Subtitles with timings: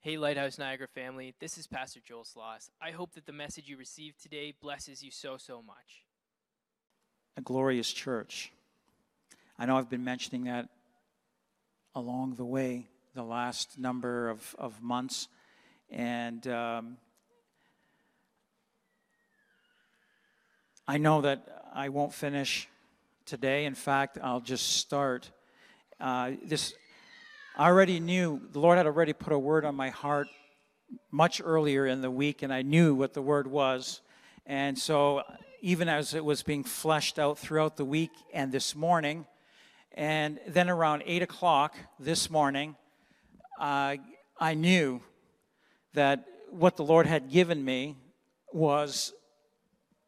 [0.00, 2.70] Hey, Lighthouse Niagara family, this is Pastor Joel Sloss.
[2.80, 6.04] I hope that the message you received today blesses you so, so much.
[7.36, 8.52] a glorious church.
[9.58, 10.68] I know I've been mentioning that
[11.96, 15.26] along the way the last number of, of months.
[15.90, 16.98] And um,
[20.86, 22.68] I know that I won't finish
[23.26, 23.64] today.
[23.64, 25.32] In fact, I'll just start.
[25.98, 26.72] Uh, this
[27.60, 30.28] I already knew the Lord had already put a word on my heart
[31.10, 34.00] much earlier in the week, and I knew what the word was.
[34.46, 35.24] And so,
[35.60, 39.26] even as it was being fleshed out throughout the week and this morning,
[39.90, 42.76] and then around 8 o'clock this morning,
[43.58, 43.96] uh,
[44.38, 45.02] I knew
[45.94, 47.96] that what the Lord had given me
[48.52, 49.12] was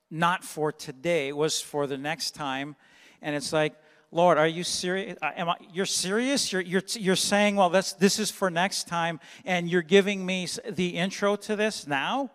[0.09, 2.77] not for today, it was for the next time.
[3.21, 3.75] And it's like,
[4.13, 5.17] Lord, are you serious?
[5.23, 6.53] Am I, you're serious?
[6.53, 10.49] You're, you're, you're saying, well, this, this is for next time, and you're giving me
[10.69, 12.31] the intro to this now?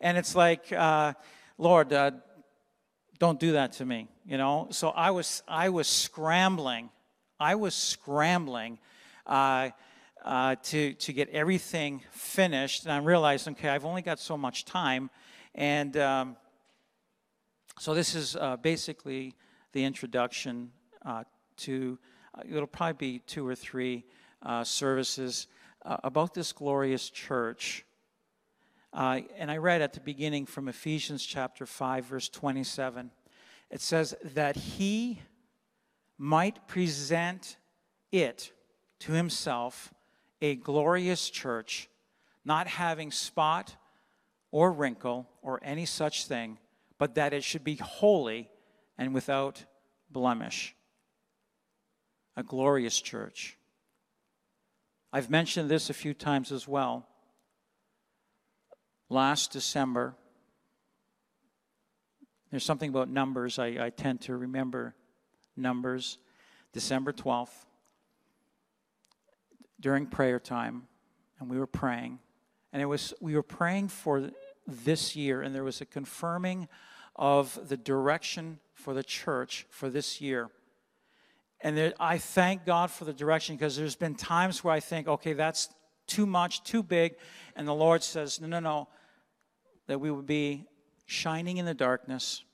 [0.00, 1.14] And it's like, uh,
[1.56, 2.10] Lord, uh,
[3.18, 4.68] don't do that to me, you know?
[4.70, 6.90] So I was, I was scrambling.
[7.40, 8.78] I was scrambling
[9.26, 9.70] uh,
[10.26, 12.84] uh, to, to get everything finished.
[12.84, 15.08] And I realized, okay, I've only got so much time.
[15.54, 16.36] And um,
[17.78, 19.34] so this is uh, basically
[19.72, 20.83] the introduction uh,
[21.56, 21.98] to,
[22.34, 24.04] uh, it'll probably be two or three
[24.42, 25.46] uh, services
[25.84, 27.84] uh, about this glorious church.
[28.92, 33.10] Uh, and I read at the beginning from Ephesians chapter 5, verse 27.
[33.70, 35.20] It says that he
[36.16, 37.56] might present
[38.12, 38.52] it
[39.00, 39.92] to himself
[40.40, 41.88] a glorious church,
[42.44, 43.74] not having spot
[44.50, 46.58] or wrinkle or any such thing,
[46.98, 48.48] but that it should be holy
[48.96, 49.64] and without
[50.10, 50.76] blemish.
[52.36, 53.56] A glorious church.
[55.12, 57.06] I've mentioned this a few times as well.
[59.08, 60.14] Last December,
[62.50, 64.94] there's something about numbers, I, I tend to remember
[65.56, 66.18] numbers.
[66.74, 67.66] December 12th,
[69.80, 70.88] during prayer time,
[71.38, 72.18] and we were praying.
[72.72, 74.30] And it was we were praying for
[74.66, 76.68] this year, and there was a confirming
[77.14, 80.50] of the direction for the church for this year.
[81.64, 85.08] And there, I thank God for the direction because there's been times where I think,
[85.08, 85.70] okay, that's
[86.06, 87.16] too much, too big.
[87.56, 88.88] And the Lord says, no, no, no,
[89.86, 90.66] that we would be
[91.06, 92.44] shining in the darkness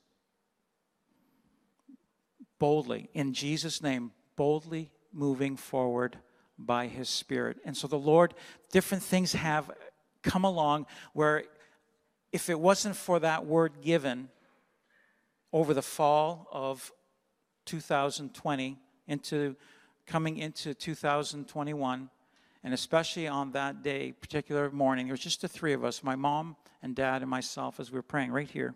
[2.60, 6.16] boldly, in Jesus' name, boldly moving forward
[6.56, 7.56] by His Spirit.
[7.65, 8.34] And so the Lord,
[8.70, 9.72] different things have
[10.22, 11.44] come along where
[12.31, 14.28] if it wasn't for that word given
[15.53, 16.93] over the fall of
[17.66, 18.78] 2020
[19.10, 19.56] into
[20.06, 22.09] coming into 2021,
[22.62, 26.16] and especially on that day, particular morning, it was just the three of us, my
[26.16, 28.75] mom and dad and myself, as we were praying right here,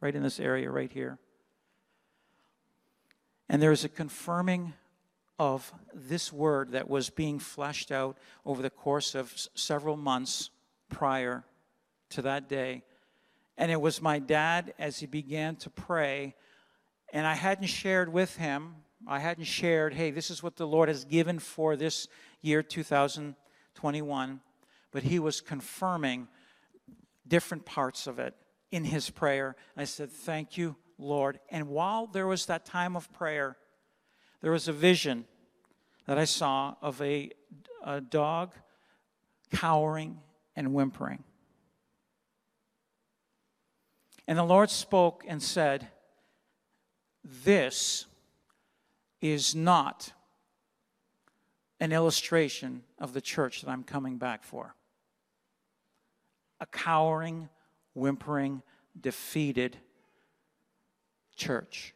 [0.00, 1.18] right in this area, right here.
[3.48, 4.72] And there was a confirming
[5.38, 10.50] of this word that was being fleshed out over the course of s- several months
[10.88, 11.44] prior
[12.10, 12.82] to that day.
[13.58, 16.34] And it was my dad as he began to pray,
[17.12, 18.76] and I hadn't shared with him,
[19.06, 22.08] I hadn't shared, hey, this is what the Lord has given for this
[22.40, 24.40] year 2021,
[24.90, 26.28] but he was confirming
[27.26, 28.34] different parts of it
[28.70, 29.56] in his prayer.
[29.76, 31.40] I said, Thank you, Lord.
[31.50, 33.56] And while there was that time of prayer,
[34.40, 35.26] there was a vision
[36.06, 37.30] that I saw of a,
[37.84, 38.52] a dog
[39.52, 40.18] cowering
[40.54, 41.24] and whimpering.
[44.28, 45.88] And the Lord spoke and said,
[47.24, 48.06] This
[49.30, 50.12] is not
[51.80, 54.74] an illustration of the church that I'm coming back for.
[56.60, 57.48] A cowering,
[57.94, 58.62] whimpering,
[58.98, 59.76] defeated
[61.36, 61.94] church.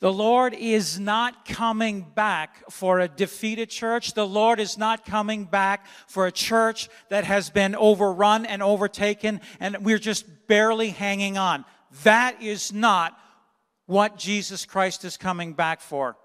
[0.00, 4.14] The Lord is not coming back for a defeated church.
[4.14, 9.42] The Lord is not coming back for a church that has been overrun and overtaken
[9.60, 11.66] and we're just barely hanging on.
[12.02, 13.18] That is not
[13.90, 16.16] what Jesus Christ is coming back for.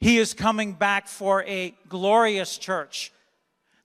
[0.00, 3.12] He is coming back for a glorious church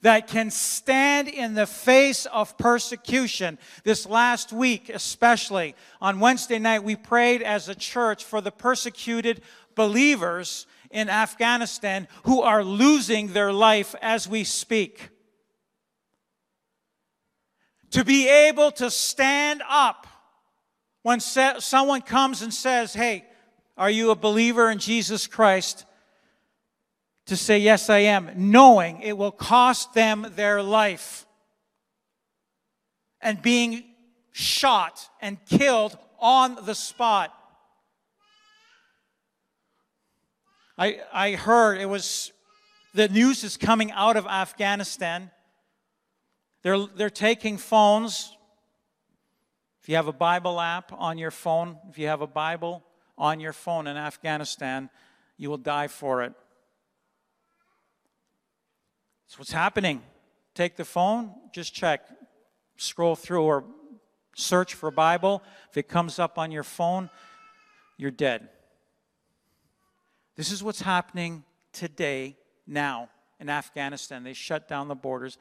[0.02, 3.60] that can stand in the face of persecution.
[3.84, 9.42] This last week, especially on Wednesday night, we prayed as a church for the persecuted
[9.76, 15.10] believers in Afghanistan who are losing their life as we speak.
[17.92, 20.08] To be able to stand up
[21.04, 23.26] when someone comes and says, Hey,
[23.78, 25.86] are you a believer in Jesus Christ?
[27.30, 31.26] to say, Yes, I am, knowing it will cost them their life.
[33.22, 33.84] And being
[34.32, 37.34] shot and killed on the spot.
[40.78, 42.32] I, I heard it was
[42.94, 45.30] the news is coming out of Afghanistan.
[46.64, 48.36] They're, they're taking phones.
[49.90, 52.84] You have a Bible app on your phone, if you have a Bible
[53.18, 54.88] on your phone in Afghanistan,
[55.36, 56.32] you will die for it.
[59.26, 60.04] That's what's happening.
[60.54, 62.08] Take the phone, just check,
[62.78, 63.64] scroll through or
[64.36, 65.42] search for Bible.
[65.72, 67.10] If it comes up on your phone,
[67.98, 68.48] you're dead.
[70.36, 71.44] This is what's happening
[71.74, 72.38] today,
[72.68, 73.10] now,
[73.40, 74.24] in Afghanistan.
[74.24, 75.40] They shut down the borders.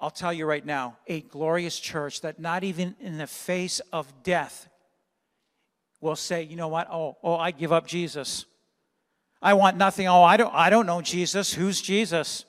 [0.00, 4.22] I'll tell you right now, a glorious church that not even in the face of
[4.22, 4.68] death
[6.00, 6.88] will say, you know what?
[6.90, 8.46] Oh, oh, I give up Jesus.
[9.42, 10.06] I want nothing.
[10.06, 11.52] Oh, I don't, I don't know Jesus.
[11.52, 12.44] Who's Jesus?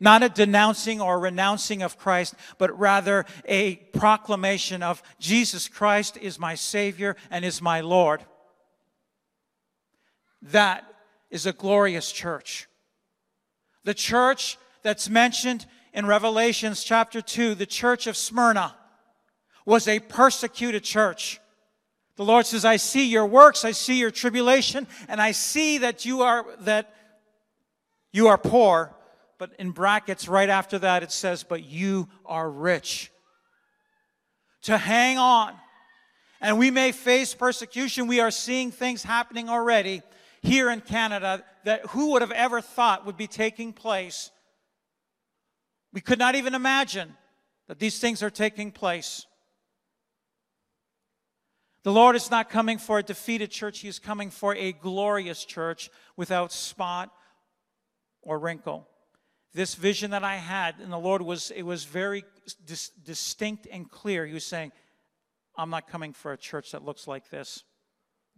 [0.00, 6.38] Not a denouncing or renouncing of Christ, but rather a proclamation of Jesus Christ is
[6.38, 8.24] my Savior and is my Lord.
[10.40, 10.84] That
[11.30, 12.68] is a glorious church.
[13.84, 18.74] The church that's mentioned in Revelations chapter 2, the church of Smyrna,
[19.64, 21.40] was a persecuted church.
[22.16, 26.04] The Lord says, I see your works, I see your tribulation, and I see that
[26.04, 26.94] you are that
[28.12, 28.94] you are poor,
[29.38, 33.12] but in brackets right after that it says, but you are rich.
[34.62, 35.54] To hang on.
[36.40, 38.06] And we may face persecution.
[38.06, 40.02] We are seeing things happening already
[40.42, 44.30] here in Canada that who would have ever thought would be taking place.
[45.98, 47.12] We could not even imagine
[47.66, 49.26] that these things are taking place.
[51.82, 55.44] The Lord is not coming for a defeated church, He is coming for a glorious
[55.44, 57.10] church without spot
[58.22, 58.86] or wrinkle.
[59.54, 62.22] This vision that I had, and the Lord was, it was very
[62.64, 64.24] dis- distinct and clear.
[64.24, 64.70] He was saying,
[65.56, 67.64] I'm not coming for a church that looks like this.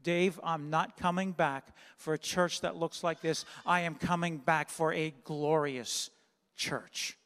[0.03, 3.45] Dave, I'm not coming back for a church that looks like this.
[3.67, 6.09] I am coming back for a glorious
[6.57, 7.19] church.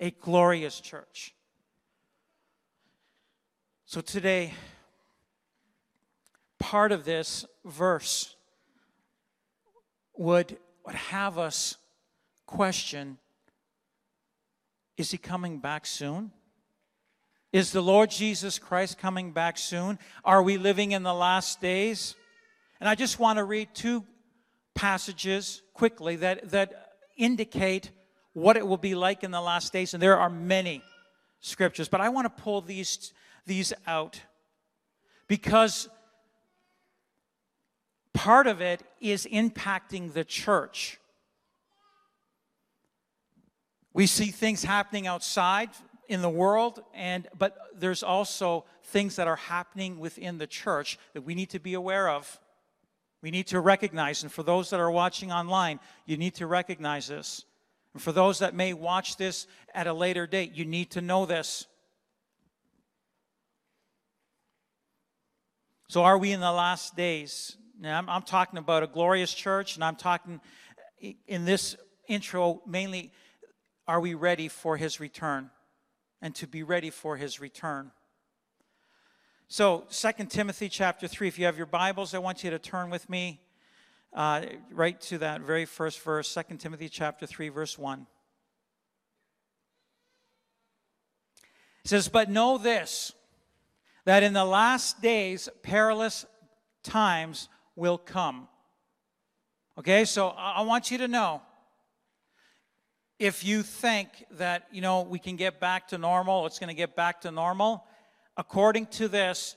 [0.00, 1.34] A glorious church.
[3.84, 4.54] So today,
[6.58, 8.34] part of this verse
[10.16, 10.56] would,
[10.86, 11.76] would have us
[12.46, 13.18] question
[14.96, 16.32] Is he coming back soon?
[17.52, 19.98] Is the Lord Jesus Christ coming back soon?
[20.24, 22.14] Are we living in the last days?
[22.78, 24.04] And I just want to read two
[24.74, 27.90] passages quickly that, that indicate
[28.32, 29.94] what it will be like in the last days.
[29.94, 30.82] And there are many
[31.40, 33.12] scriptures, but I want to pull these,
[33.46, 34.20] these out
[35.26, 35.88] because
[38.12, 40.98] part of it is impacting the church.
[43.92, 45.70] We see things happening outside
[46.10, 51.22] in the world and but there's also things that are happening within the church that
[51.22, 52.40] we need to be aware of
[53.22, 57.06] we need to recognize and for those that are watching online you need to recognize
[57.06, 57.44] this
[57.94, 61.26] and for those that may watch this at a later date you need to know
[61.26, 61.66] this.
[65.88, 67.56] So are we in the last days?
[67.78, 70.40] Now i'm, I'm talking about a glorious church and i'm talking
[71.26, 71.76] in this
[72.08, 73.12] intro mainly
[73.90, 75.50] are we ready for his return?
[76.22, 77.90] And to be ready for his return.
[79.48, 82.88] So, 2 Timothy chapter 3, if you have your Bibles, I want you to turn
[82.88, 83.40] with me
[84.12, 88.06] uh, right to that very first verse, 2 Timothy chapter 3, verse 1.
[91.84, 93.12] It says, But know this,
[94.04, 96.26] that in the last days perilous
[96.82, 98.48] times will come.
[99.78, 101.42] Okay, so I want you to know
[103.18, 106.74] if you think that, you know, we can get back to normal, it's going to
[106.74, 107.84] get back to normal,
[108.36, 109.56] according to this,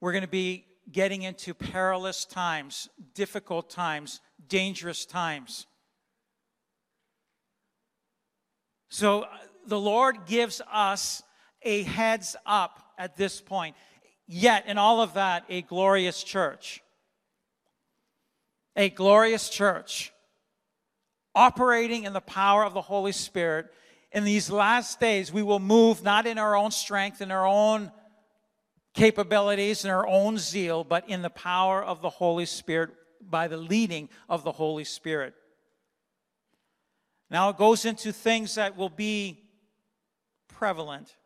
[0.00, 5.66] we're going to be getting into perilous times, difficult times, dangerous times.
[8.88, 9.28] So uh,
[9.66, 11.22] the Lord gives us
[11.62, 13.76] a heads up at this point.
[14.26, 16.82] Yet, in all of that, a glorious church.
[18.76, 20.12] A glorious church
[21.34, 23.66] operating in the power of the Holy Spirit.
[24.12, 27.90] In these last days, we will move not in our own strength, in our own
[28.94, 33.56] capabilities, and our own zeal, but in the power of the Holy Spirit by the
[33.56, 35.34] leading of the Holy Spirit.
[37.30, 39.40] Now it goes into things that will be
[40.48, 41.16] prevalent.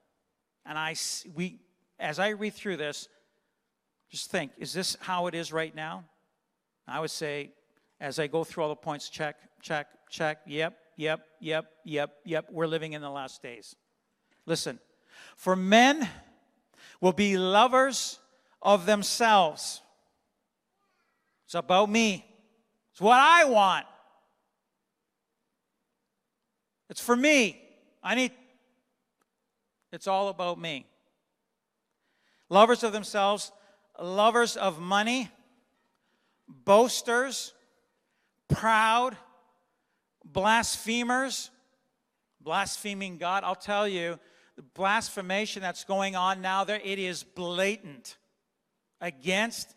[0.64, 0.94] And I
[1.34, 1.60] we
[1.98, 3.08] as I read through this,
[4.10, 6.04] just think, is this how it is right now?
[6.86, 7.50] I would say
[7.98, 12.46] As I go through all the points, check, check, check, yep, yep, yep, yep, yep.
[12.50, 13.74] We're living in the last days.
[14.44, 14.78] Listen,
[15.34, 16.08] for men
[17.00, 18.18] will be lovers
[18.62, 19.80] of themselves.
[21.44, 22.24] It's about me.
[22.92, 23.86] It's what I want.
[26.88, 27.60] It's for me.
[28.02, 28.32] I need,
[29.92, 30.86] it's all about me.
[32.48, 33.50] Lovers of themselves,
[34.00, 35.30] lovers of money,
[36.48, 37.52] boasters,
[38.48, 39.16] proud,
[40.24, 41.50] blasphemers,
[42.40, 43.42] blaspheming God.
[43.44, 44.18] I'll tell you,
[44.56, 48.16] the blasphemation that's going on now there, it is blatant
[49.00, 49.74] against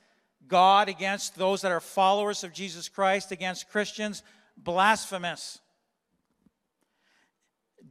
[0.47, 4.23] God, against those that are followers of Jesus Christ, against Christians,
[4.57, 5.59] blasphemous.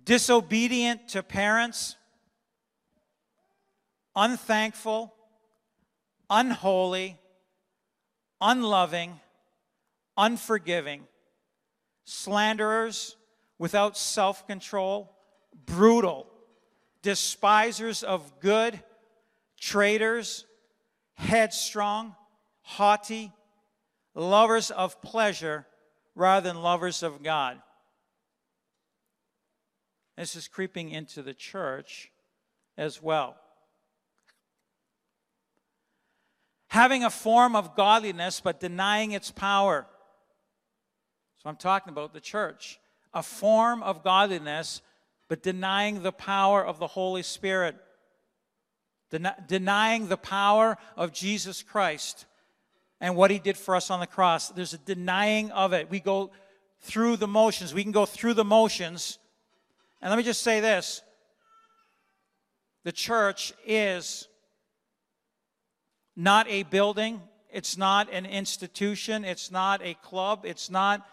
[0.05, 1.97] Disobedient to parents,
[4.17, 5.15] unthankful,
[6.31, 7.19] unholy,
[8.41, 9.21] unloving,
[10.17, 11.07] unforgiving,
[12.05, 13.17] slanderers,
[13.59, 15.15] without self control,
[15.67, 16.27] brutal,
[17.03, 18.83] despisers of good,
[19.61, 20.45] traitors,
[21.15, 22.15] headstrong,
[22.63, 23.33] haughty,
[24.15, 25.67] lovers of pleasure
[26.15, 27.61] rather than lovers of God.
[30.17, 32.11] This is creeping into the church
[32.77, 33.37] as well.
[36.69, 39.87] Having a form of godliness but denying its power.
[41.43, 42.81] So I'm talking about the church.
[43.15, 44.83] A form of godliness
[45.29, 47.77] but denying the power of the Holy Spirit.
[49.11, 52.27] Den- denying the power of Jesus Christ
[53.01, 54.49] and what he did for us on the cross.
[54.49, 55.89] There's a denying of it.
[55.89, 56.31] We go
[56.81, 57.73] through the motions.
[57.73, 59.19] We can go through the motions
[60.01, 61.03] and let me just say this
[62.85, 64.29] the church is
[66.17, 67.21] not a building,
[67.51, 71.07] it's not an institution, it's not a club, it's not.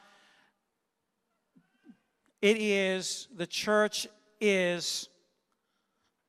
[2.46, 4.06] It is, the church
[4.40, 5.10] is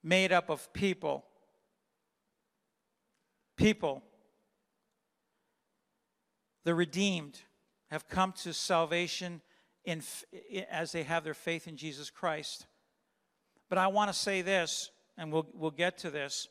[0.02, 1.26] made up of people.
[3.58, 4.02] People.
[6.64, 7.38] The redeemed
[7.90, 9.42] have come to salvation
[9.84, 10.02] in,
[10.70, 12.64] as they have their faith in Jesus Christ.
[13.68, 16.48] But I want to say this, and we'll, we'll get to this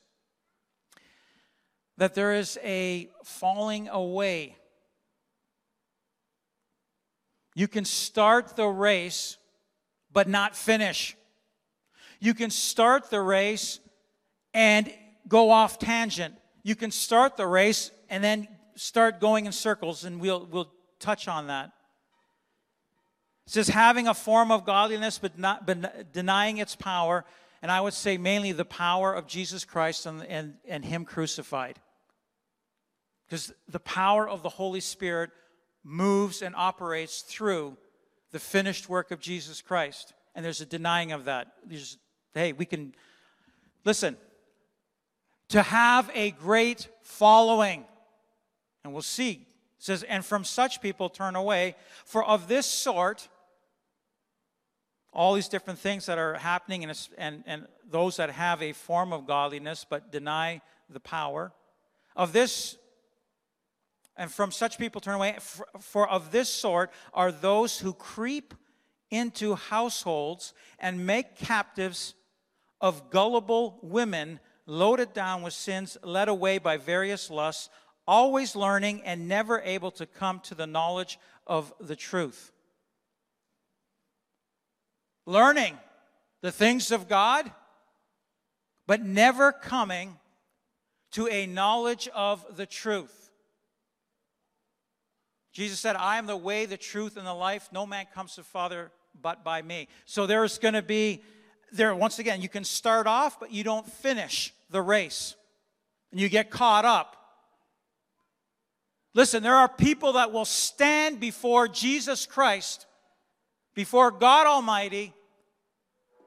[1.98, 4.58] that there is a falling away.
[7.56, 9.38] You can start the race,
[10.16, 11.18] but not finish.
[12.22, 13.82] You can start the race
[14.54, 14.92] and
[15.28, 16.36] go off tangent.
[16.64, 21.28] You can start the race and then start going in circles, and we'll, we'll touch
[21.28, 21.74] on that.
[23.46, 27.26] It says having a form of godliness but not but denying its power,
[27.62, 31.78] and I would say mainly the power of Jesus Christ and, and, and Him crucified.
[33.28, 35.32] Because the power of the Holy Spirit
[35.84, 37.76] moves and operates through
[38.36, 40.12] the finished work of Jesus Christ.
[40.36, 41.54] And there's a denying of that.
[41.66, 41.98] There's,
[42.34, 42.94] hey, we can
[43.86, 44.18] listen.
[45.50, 47.86] To have a great following,
[48.84, 51.78] and we'll see says, and from such people turn away.
[52.04, 53.30] For of this sort
[55.14, 59.14] all these different things that are happening, and, and, and those that have a form
[59.14, 61.54] of godliness but deny the power.
[62.18, 62.76] Of this,
[64.18, 65.38] and from such people turn away,
[65.80, 68.54] for, of this sort are those who creep
[69.12, 72.16] into households and make captives
[72.82, 77.70] of gullible women loaded down with sins, led away by various lusts,
[78.08, 82.52] always learning and never able to come to the knowledge of the truth
[85.26, 85.78] learning
[86.42, 87.52] the things of God,
[88.88, 90.18] but never coming
[91.12, 93.25] to a knowledge of the truth.
[95.56, 97.70] Jesus said, I am the way, the truth, and the life.
[97.72, 99.88] No man comes to the Father but by me.
[100.06, 101.24] So there's going to be,
[101.72, 105.34] there, once again, you can start off, but you don't finish the race.
[106.12, 107.16] And you get caught up.
[109.14, 112.86] Listen, there are people that will stand before Jesus Christ
[113.76, 115.14] before God Almighty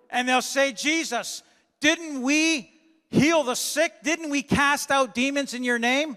[0.08, 1.42] and they'll say, Jesus,
[1.80, 2.70] didn't we
[3.10, 3.92] heal the sick?
[4.02, 6.16] Didn't we cast out demons in your name?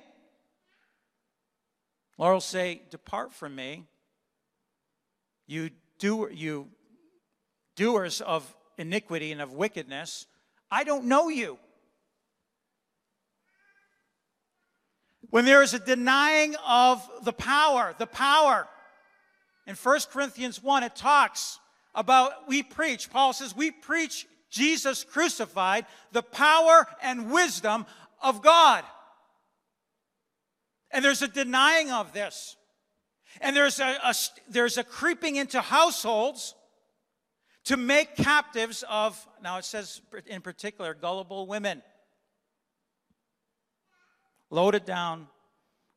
[2.18, 3.86] Lord will say, Depart from me,
[5.48, 6.68] you, do, you
[7.76, 10.28] doers of iniquity and of wickedness.
[10.70, 11.58] I don't know you.
[15.30, 18.68] When there is a denying of the power, the power,
[19.66, 21.60] in 1 Corinthians 1, it talks
[21.96, 23.10] about we preach.
[23.10, 27.86] Paul says, we preach Jesus crucified, the power and wisdom
[28.22, 28.84] of God.
[30.94, 32.58] And there's a denying of this.
[33.40, 34.14] And there's a, a,
[34.50, 36.56] there's a creeping into households
[37.66, 41.82] to make captives of, now it says in particular, gullible women.
[44.50, 45.28] Loaded down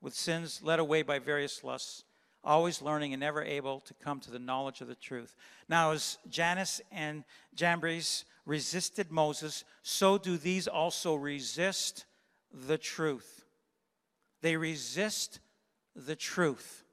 [0.01, 2.05] with sins led away by various lusts,
[2.45, 5.35] always learning and never able to come to the knowledge of the truth.
[5.69, 7.25] Now, as Jannes and
[7.55, 12.05] Jambres resisted Moses, so do these also resist
[12.53, 13.44] the truth.
[14.45, 15.41] They resist
[15.97, 16.85] the truth.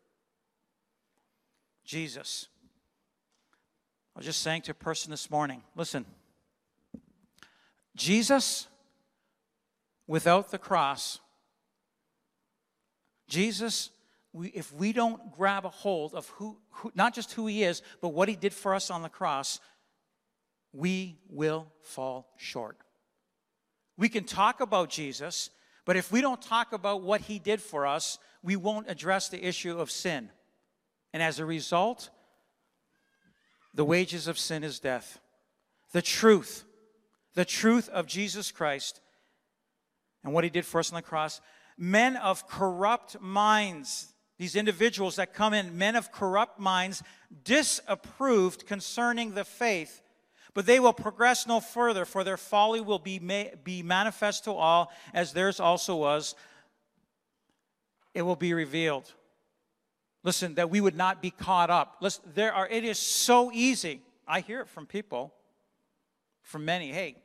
[1.84, 2.48] Jesus.
[4.16, 6.06] I was just saying to a person this morning listen,
[7.94, 8.68] Jesus
[10.08, 11.20] without the cross,
[13.28, 13.90] Jesus,
[14.32, 17.82] we, if we don't grab a hold of who, who, not just who he is,
[18.00, 19.60] but what he did for us on the cross,
[20.72, 22.78] we will fall short.
[23.98, 25.50] We can talk about Jesus,
[25.86, 29.46] but if we don't talk about what he did for us, we won't address the
[29.46, 30.30] issue of sin.
[31.14, 32.10] And as a result,
[33.74, 35.20] the wages of sin is death.
[35.92, 36.64] The truth,
[37.34, 39.02] the truth of Jesus Christ
[40.24, 41.42] and what he did for us on the cross.
[41.78, 47.02] Men of corrupt minds, these individuals that come in, men of corrupt minds,
[47.44, 50.02] disapproved concerning the faith,
[50.54, 53.20] but they will progress no further, for their folly will be,
[53.64, 56.36] be manifest to all, as theirs also was.
[58.14, 59.12] It will be revealed.
[60.24, 61.98] Listen, that we would not be caught up.
[62.02, 64.02] Listen, there are, it is so easy.
[64.28, 65.34] I hear it from people,
[66.44, 66.92] from many.
[66.92, 67.16] Hey,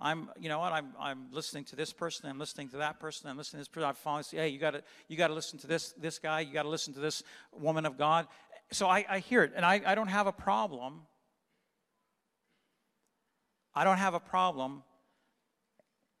[0.00, 3.30] I'm, you know what, I'm, I'm listening to this person, I'm listening to that person,
[3.30, 5.92] I'm listening to this person, I'm following, hey, you gotta, you gotta listen to this,
[5.92, 7.22] this guy, you gotta listen to this
[7.52, 8.26] woman of God.
[8.70, 11.02] So I, I hear it, and I, I don't have a problem.
[13.74, 14.82] I don't have a problem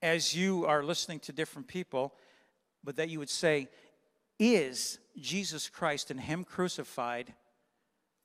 [0.02, 2.14] as you are listening to different people,
[2.82, 3.68] but that you would say,
[4.38, 7.32] is Jesus Christ and Him crucified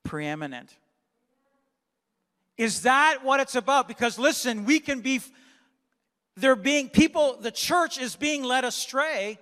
[0.04, 0.76] preeminent?
[2.58, 3.88] Is that what it's about?
[3.88, 5.20] Because listen, we can be,
[6.36, 9.38] there being people, the church is being led astray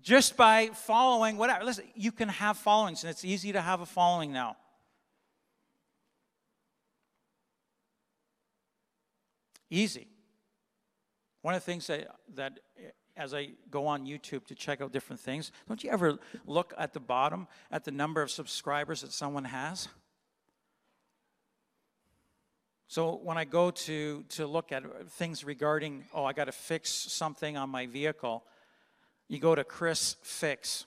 [0.00, 1.64] just by following whatever.
[1.64, 4.56] Listen, you can have followings, and it's easy to have a following now.
[9.70, 10.08] Easy.
[11.42, 12.60] One of the things that, that
[13.16, 16.92] as I go on YouTube to check out different things, don't you ever look at
[16.92, 19.88] the bottom at the number of subscribers that someone has?
[22.86, 26.92] So when I go to, to look at things regarding, oh, I got to fix
[26.92, 28.44] something on my vehicle,
[29.28, 30.86] you go to Chris Fix.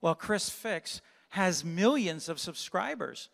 [0.00, 3.28] Well, Chris Fix has millions of subscribers.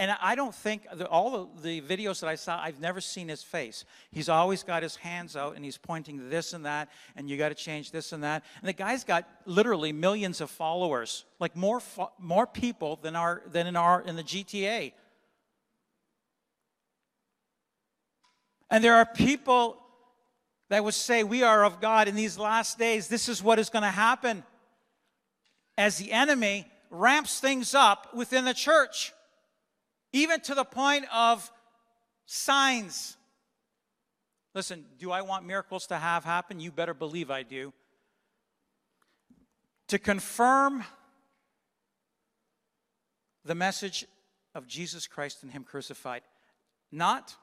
[0.00, 3.84] And I don't think all the videos that I saw, I've never seen his face.
[4.10, 7.50] He's always got his hands out and he's pointing this and that, and you got
[7.50, 8.44] to change this and that.
[8.60, 11.80] And the guy's got literally millions of followers, like more
[12.18, 14.92] more people than our than in our in the GTA.
[18.68, 19.80] And there are people
[20.70, 23.06] that would say we are of God in these last days.
[23.06, 24.42] This is what is going to happen
[25.78, 29.12] as the enemy ramps things up within the church
[30.14, 31.50] even to the point of
[32.24, 33.16] signs.
[34.54, 36.60] Listen, do I want miracles to have happen?
[36.60, 37.72] You better believe I do.
[39.88, 40.84] To confirm
[43.44, 44.06] the message
[44.54, 46.22] of Jesus Christ and Him crucified.
[46.92, 47.34] Not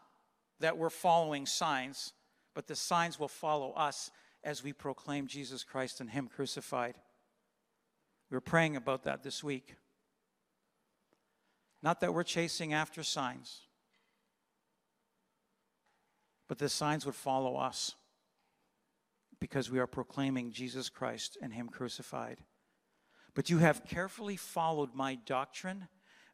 [0.61, 2.13] that we're following signs,
[2.55, 4.11] but the signs will follow us
[4.45, 6.95] as we proclaim Jesus Christ and Him crucified.
[8.29, 9.75] We were praying about that this week.
[11.83, 13.61] Not that we're chasing after signs,
[16.47, 17.95] but the signs would follow us
[19.39, 22.39] because we are proclaiming Jesus Christ and Him crucified.
[23.33, 25.87] But you have carefully followed my doctrine,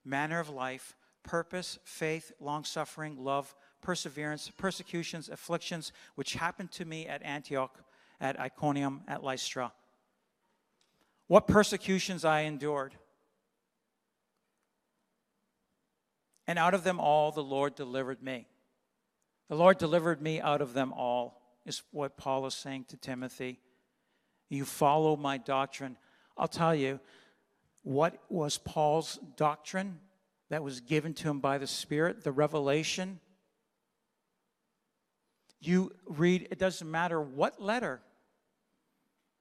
[0.03, 7.07] manner of life, purpose, faith, long suffering, love, perseverance, persecutions, afflictions, which happened to me
[7.07, 7.79] at Antioch,
[8.19, 9.71] at Iconium, at Lystra.
[11.27, 12.95] What persecutions I endured
[16.47, 18.47] And out of them all, the Lord delivered me.
[19.49, 23.59] The Lord delivered me out of them all, is what Paul is saying to Timothy.
[24.49, 25.97] You follow my doctrine.
[26.37, 26.99] I'll tell you,
[27.83, 29.99] what was Paul's doctrine
[30.49, 33.19] that was given to him by the Spirit, the revelation?
[35.59, 38.01] You read, it doesn't matter what letter,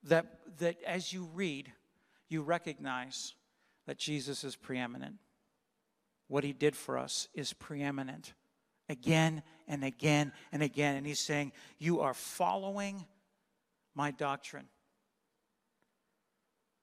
[0.04, 0.26] that,
[0.58, 1.72] that as you read,
[2.28, 3.34] you recognize
[3.86, 5.16] that Jesus is preeminent
[6.28, 8.34] what he did for us is preeminent
[8.88, 10.96] again and again and again.
[10.96, 13.04] And he's saying, You are following
[13.94, 14.66] my doctrine.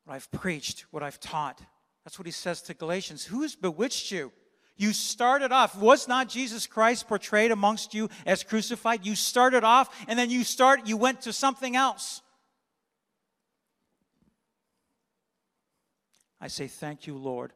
[0.06, 1.62] what I've preached, what I've taught.
[2.04, 3.24] That's what he says to Galatians.
[3.26, 4.32] Who has bewitched you?
[4.76, 5.78] You started off.
[5.78, 9.06] Was not Jesus Christ portrayed amongst you as crucified?
[9.06, 12.22] You started off and then you start you went to something else.
[16.42, 17.54] I say thank you, Lord,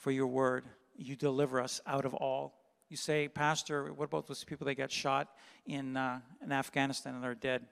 [0.00, 0.64] for your word.
[0.96, 2.54] You deliver us out of all.
[2.88, 5.28] You say, Pastor, what about those people that got shot
[5.66, 7.66] in, uh, in Afghanistan and are dead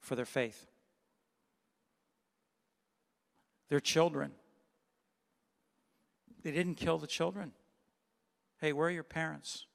[0.00, 0.66] for their faith?
[3.68, 4.32] Their children.
[6.42, 7.52] They didn't kill the children.
[8.60, 9.66] Hey, where are your parents?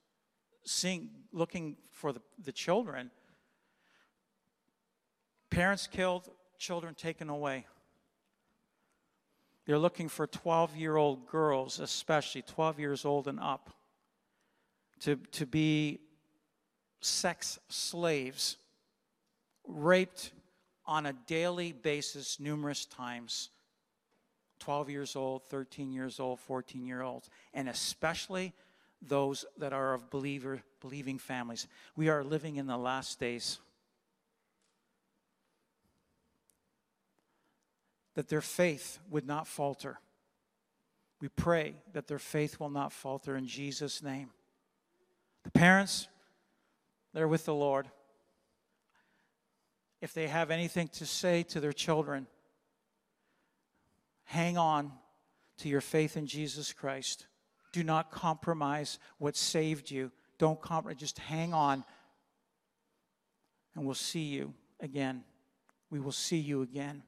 [0.66, 3.12] Seeing, looking for the, the children.
[5.52, 6.28] Parents killed,
[6.58, 7.68] children taken away.
[9.66, 13.70] They're looking for 12 year old girls, especially 12 years old and up,
[15.02, 16.00] to, to be
[17.00, 18.58] sex slaves,
[19.68, 20.32] raped
[20.86, 23.50] on a daily basis numerous times.
[24.60, 28.54] 12 years old, 13 years old, 14 year olds, and especially
[29.02, 31.68] those that are of believer, believing families.
[31.98, 33.60] We are living in the last days.
[38.16, 40.00] That their faith would not falter.
[41.22, 44.32] We pray that their faith will not falter in Jesus' name.
[45.44, 46.08] The parents,
[47.14, 47.90] they're with the Lord.
[50.02, 52.28] If they have anything to say to their children,
[54.26, 54.92] hang on
[55.60, 57.28] to your faith in Jesus Christ.
[57.72, 60.12] Do not compromise what saved you.
[60.38, 61.86] Don't compromise, just hang on.
[63.76, 65.24] And we'll see you again.
[65.90, 67.04] We will see you again.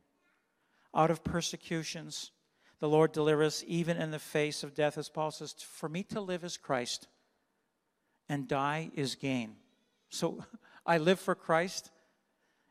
[0.96, 2.32] Out of persecutions,
[2.80, 6.22] the Lord delivers even in the face of death, as Paul says, For me to
[6.22, 7.08] live is Christ,
[8.30, 9.56] and die is gain.
[10.10, 10.44] So
[10.86, 11.92] I live for Christ,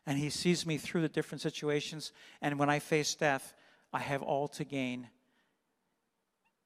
[0.07, 2.13] and He sees me through the different situations.
[2.41, 3.55] And when I face death,
[3.93, 5.09] I have all to gain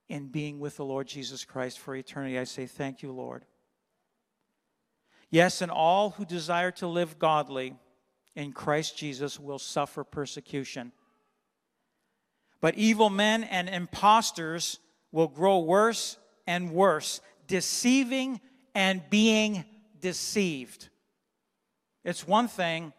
[0.09, 2.38] in being with the Lord Jesus Christ for eternity.
[2.38, 3.44] I say, Thank you, Lord.
[5.31, 7.77] Yes, and all who desire to live godly
[8.35, 10.92] in Christ Jesus will suffer persecution.
[12.61, 14.79] But evil men and impostors
[15.12, 16.16] will grow worse
[16.47, 18.40] and worse, deceiving
[18.75, 19.64] and being
[20.01, 20.88] deceived.
[22.05, 22.92] It's one thing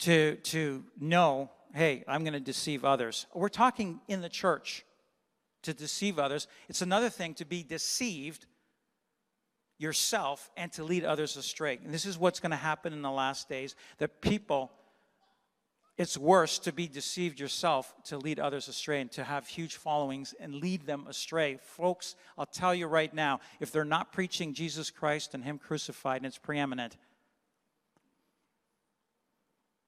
[0.00, 3.26] to, to know hey, I'm going to deceive others.
[3.34, 4.82] We're talking in the church
[5.62, 6.48] to deceive others.
[6.70, 8.46] It's another thing to be deceived
[9.78, 11.78] yourself and to lead others astray.
[11.84, 14.72] And this is what's going to happen in the last days that people
[15.98, 20.34] it's worse to be deceived yourself to lead others astray and to have huge followings
[20.38, 21.58] and lead them astray.
[21.62, 26.18] Folks, I'll tell you right now, if they're not preaching Jesus Christ and Him crucified
[26.18, 26.98] and it's preeminent,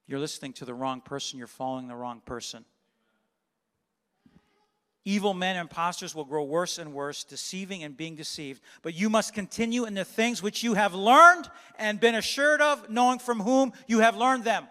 [0.07, 2.65] you're listening to the wrong person, you're following the wrong person.
[5.05, 8.63] Evil men and impostors will grow worse and worse, deceiving and being deceived.
[8.83, 12.91] But you must continue in the things which you have learned and been assured of,
[12.91, 14.67] knowing from whom you have learned them.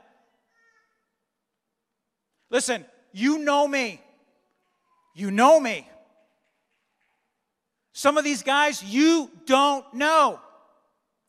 [2.50, 4.02] Listen, you know me.
[5.16, 5.88] You know me.
[7.94, 10.40] Some of these guys you don't know.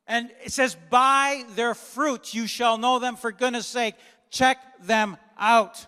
[0.07, 3.95] And it says, By their fruits you shall know them for goodness sake.
[4.31, 5.87] Check them out.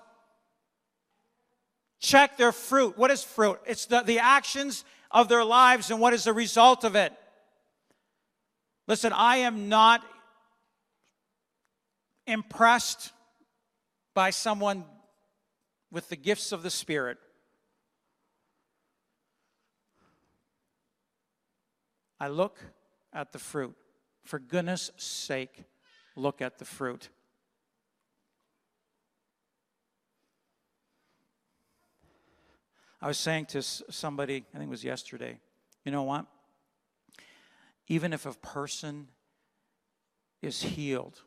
[2.00, 2.96] Check their fruit.
[2.96, 3.58] What is fruit?
[3.66, 7.12] It's the, the actions of their lives and what is the result of it.
[8.86, 10.02] Listen, I am not
[12.26, 13.12] impressed
[14.14, 14.84] by someone
[15.90, 17.18] with the gifts of the Spirit.
[22.18, 22.58] I look
[23.12, 23.74] at the fruit.
[24.24, 25.64] For goodness sake,
[26.14, 27.08] look at the fruit.
[33.02, 35.38] I was saying to somebody, I think it was yesterday,
[35.84, 36.26] you know what?
[37.88, 39.08] Even if a person
[40.42, 41.22] is healed,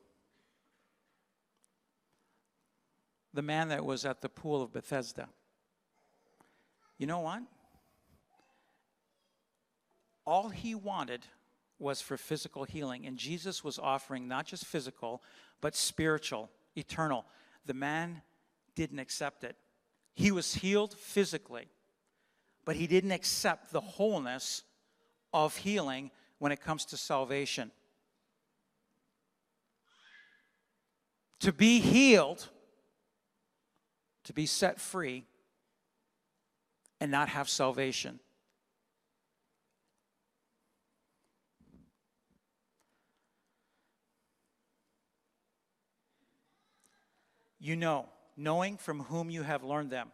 [3.33, 5.27] the man that was at the pool of Bethesda,
[6.97, 7.41] you know what?
[10.25, 11.25] All he wanted
[11.79, 13.05] was for physical healing.
[13.05, 15.21] And Jesus was offering not just physical,
[15.61, 17.25] but spiritual, eternal.
[17.65, 18.21] The man
[18.75, 19.57] didn't accept it.
[20.15, 21.67] He was healed physically,
[22.65, 24.63] but he didn't accept the wholeness
[25.33, 27.71] of healing when it comes to salvation.
[31.39, 32.47] To be healed,
[34.23, 35.25] to be set free,
[36.99, 38.19] and not have salvation
[47.63, 48.05] you know
[48.35, 50.11] knowing from whom you have learned them.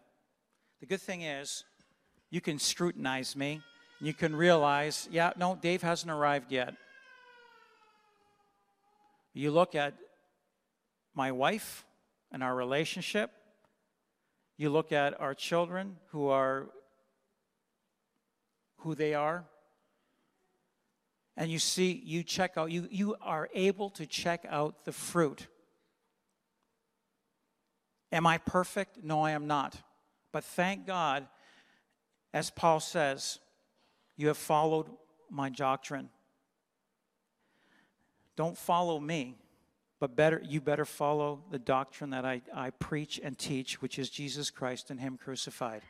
[0.82, 1.64] The good thing is,
[2.30, 3.62] you can scrutinize me,
[3.98, 6.76] and you can realize, yeah, no, Dave hasn't arrived yet.
[9.34, 9.96] You look at
[11.16, 11.86] my wife
[12.32, 13.32] and our relationship,
[14.60, 16.70] you look at our children who are
[18.80, 19.46] who they are,
[21.38, 25.48] and you see, you check out, you, you are able to check out the fruit.
[28.12, 29.02] Am I perfect?
[29.02, 29.78] No, I am not.
[30.34, 31.26] But thank God,
[32.34, 33.40] as Paul says,
[34.18, 34.88] you have followed
[35.30, 36.10] my doctrine.
[38.36, 39.38] Don't follow me,
[40.00, 44.10] but better you better follow the doctrine that I, I preach and teach, which is
[44.10, 45.84] Jesus Christ and Him crucified.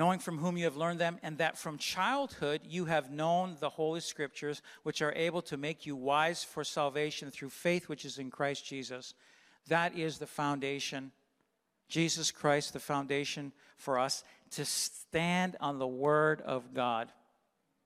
[0.00, 3.68] knowing from whom you have learned them, and that from childhood you have known the
[3.68, 8.16] Holy Scriptures, which are able to make you wise for salvation through faith which is
[8.16, 9.12] in Christ Jesus.
[9.68, 11.12] That is the foundation.
[11.86, 17.12] Jesus Christ, the foundation for us to stand on the Word of God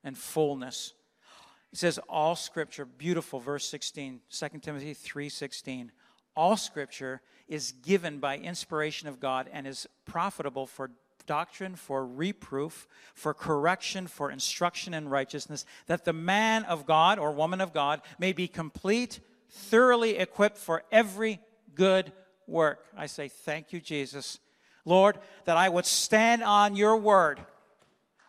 [0.04, 0.92] and fullness.
[1.72, 5.90] It says all scripture, beautiful verse 16, 2 Timothy 3:16.
[6.36, 10.90] All scripture is given by inspiration of God and is profitable for
[11.26, 17.32] doctrine, for reproof, for correction, for instruction in righteousness, that the man of God or
[17.32, 21.40] woman of God may be complete, thoroughly equipped for every
[21.74, 22.12] good
[22.46, 22.86] work.
[22.96, 24.38] I say, Thank you, Jesus.
[24.84, 27.40] Lord, that I would stand on your word.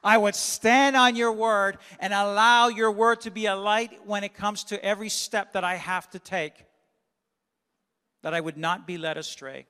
[0.06, 4.24] I would stand on your word and allow your word to be a light when
[4.24, 6.54] it comes to every step that I have to take,
[8.22, 9.66] that I would not be led astray.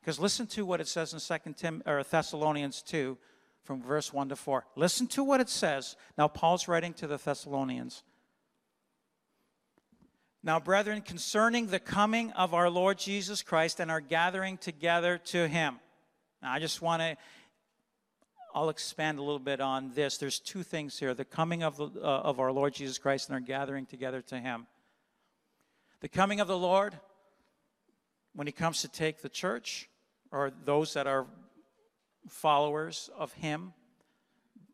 [0.00, 3.16] Because listen to what it says in 2 Tim, or Thessalonians 2
[3.62, 4.66] from verse 1 to 4.
[4.74, 5.96] Listen to what it says.
[6.18, 8.02] Now, Paul's writing to the Thessalonians.
[10.42, 15.48] Now, brethren, concerning the coming of our Lord Jesus Christ and our gathering together to
[15.48, 15.76] him.
[16.42, 17.16] Now, I just want to,
[18.54, 20.16] I'll expand a little bit on this.
[20.16, 23.34] There's two things here the coming of, the, uh, of our Lord Jesus Christ and
[23.34, 24.66] our gathering together to him.
[26.00, 26.98] The coming of the Lord,
[28.34, 29.88] when he comes to take the church,
[30.34, 31.26] or those that are
[32.28, 33.72] followers of Him,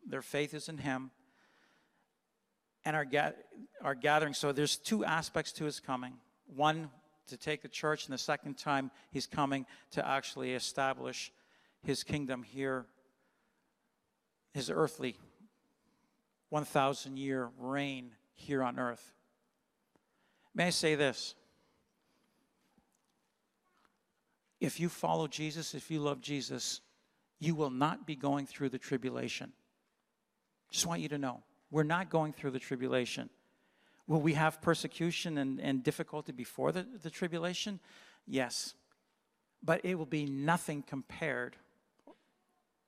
[0.07, 1.11] their faith is in Him,
[2.83, 3.33] and our, ga-
[3.81, 4.33] are gathering.
[4.33, 6.13] So there's two aspects to His coming.
[6.47, 6.89] One,
[7.27, 11.31] to take the church, and the second time, He's coming to actually establish
[11.83, 12.87] His kingdom here,
[14.53, 15.17] His earthly
[16.49, 19.13] 1,000 year reign here on earth.
[20.53, 21.35] May I say this?
[24.59, 26.81] If you follow Jesus, if you love Jesus,
[27.39, 29.53] you will not be going through the tribulation.
[30.69, 33.29] Just want you to know, we're not going through the tribulation.
[34.07, 37.79] Will we have persecution and, and difficulty before the, the tribulation?
[38.27, 38.75] Yes.
[39.63, 41.55] But it will be nothing compared.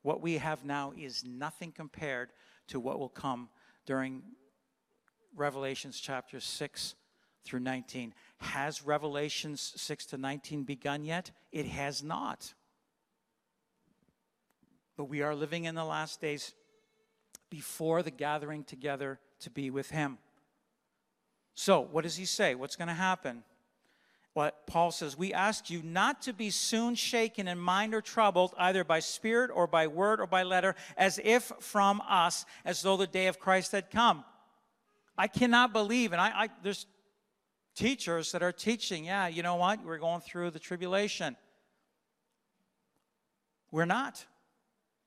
[0.04, 2.30] What we have now is nothing compared
[2.68, 3.50] to what will come
[3.86, 4.22] during
[5.36, 6.96] Revelations chapter 6
[7.46, 8.14] through 19.
[8.38, 11.32] Has Revelations 6 to 19 begun yet?
[11.52, 12.54] It has not.
[14.96, 16.54] But we are living in the last days
[17.50, 20.18] before the gathering together to be with Him.
[21.56, 22.56] So, what does he say?
[22.56, 23.44] What's going to happen?
[24.34, 28.56] What Paul says, we ask you not to be soon shaken in mind or troubled,
[28.58, 32.98] either by spirit or by word or by letter, as if from us, as though
[32.98, 34.24] the day of Christ had come.
[35.16, 36.88] I cannot believe, and I, I there's
[37.76, 39.86] teachers that are teaching, yeah, you know what?
[39.86, 41.36] We're going through the tribulation.
[43.70, 44.26] We're not.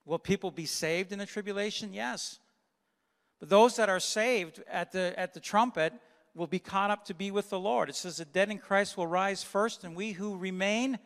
[0.04, 1.92] Will people be saved in the tribulation?
[1.92, 2.38] Yes.
[3.40, 5.92] But those that are saved at the, at the trumpet
[6.36, 7.88] will be caught up to be with the Lord.
[7.88, 10.98] It says the dead in Christ will rise first, and we who remain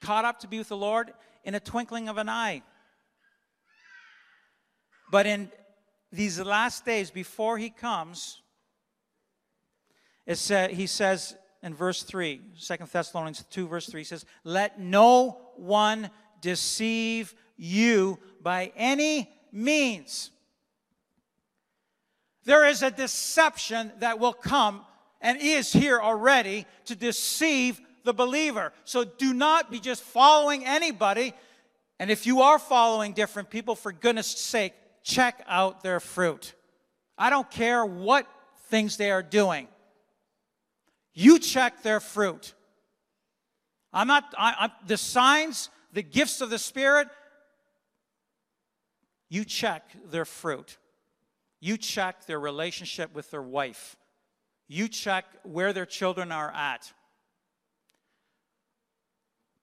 [0.00, 2.62] caught up to be with the Lord in a twinkling of an eye.
[5.10, 5.50] But in
[6.12, 8.42] these last days before he comes,
[10.26, 14.78] it said, he says in verse 3, 2 Thessalonians 2, verse 3, he says, Let
[14.78, 16.10] no one
[16.42, 20.30] deceive you by any means.
[22.46, 24.82] There is a deception that will come
[25.20, 28.72] and is here already to deceive the believer.
[28.84, 31.34] So do not be just following anybody.
[31.98, 36.54] And if you are following different people, for goodness sake, check out their fruit.
[37.18, 38.28] I don't care what
[38.68, 39.66] things they are doing.
[41.14, 42.54] You check their fruit.
[43.92, 47.08] I'm not, I, I, the signs, the gifts of the Spirit,
[49.28, 50.76] you check their fruit.
[51.66, 53.96] You check their relationship with their wife,
[54.68, 56.92] You check where their children are at.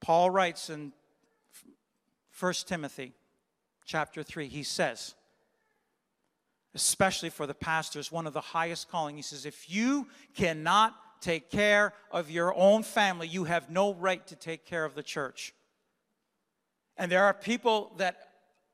[0.02, 0.92] Paul writes in
[2.38, 3.14] 1 Timothy
[3.86, 5.16] chapter 3, he says,
[6.76, 11.50] especially for the pastors, one of the highest calling, he says, if you cannot take
[11.50, 15.54] care of your own family, you have no right to take care of the church.
[16.98, 18.18] And there are people that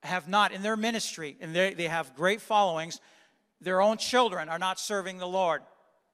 [0.01, 2.99] have not in their ministry, and they, they have great followings,
[3.61, 5.61] their own children are not serving the Lord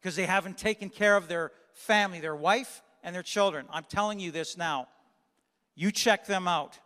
[0.01, 3.65] because they haven't taken care of their family, their wife, and their children.
[3.71, 4.87] I'm telling you this now.
[5.75, 6.79] You check them out.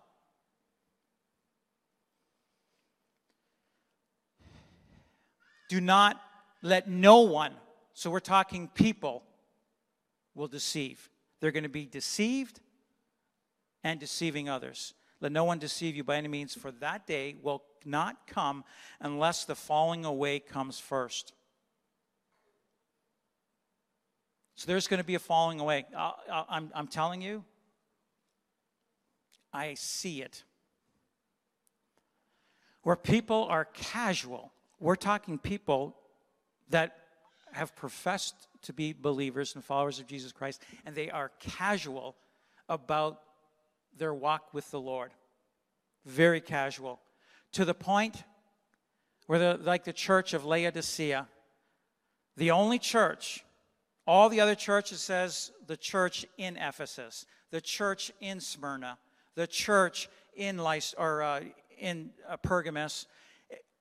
[5.69, 6.19] Do not
[6.63, 7.53] let no one,
[7.93, 9.23] so we're talking people,
[10.33, 11.09] will deceive.
[11.39, 12.59] They're going to be deceived
[13.83, 14.93] and deceiving others.
[15.21, 18.63] Let no one deceive you by any means, for that day will not come
[18.99, 21.33] unless the falling away comes first.
[24.55, 25.85] So there's going to be a falling away.
[25.97, 27.43] I, I'm, I'm telling you,
[29.53, 30.43] I see it.
[32.83, 35.95] Where people are casual, we're talking people
[36.69, 36.97] that
[37.51, 42.15] have professed to be believers and followers of Jesus Christ, and they are casual
[42.67, 43.21] about
[43.99, 45.11] their walk with the Lord.
[46.05, 46.99] Very casual.
[47.53, 48.23] To the point
[49.27, 51.27] where, like the church of Laodicea,
[52.35, 53.43] the only church,
[54.07, 58.97] all the other churches says the church in Ephesus, the church in Smyrna,
[59.35, 61.41] the church in Lys, or uh,
[61.77, 63.05] in uh, Pergamus,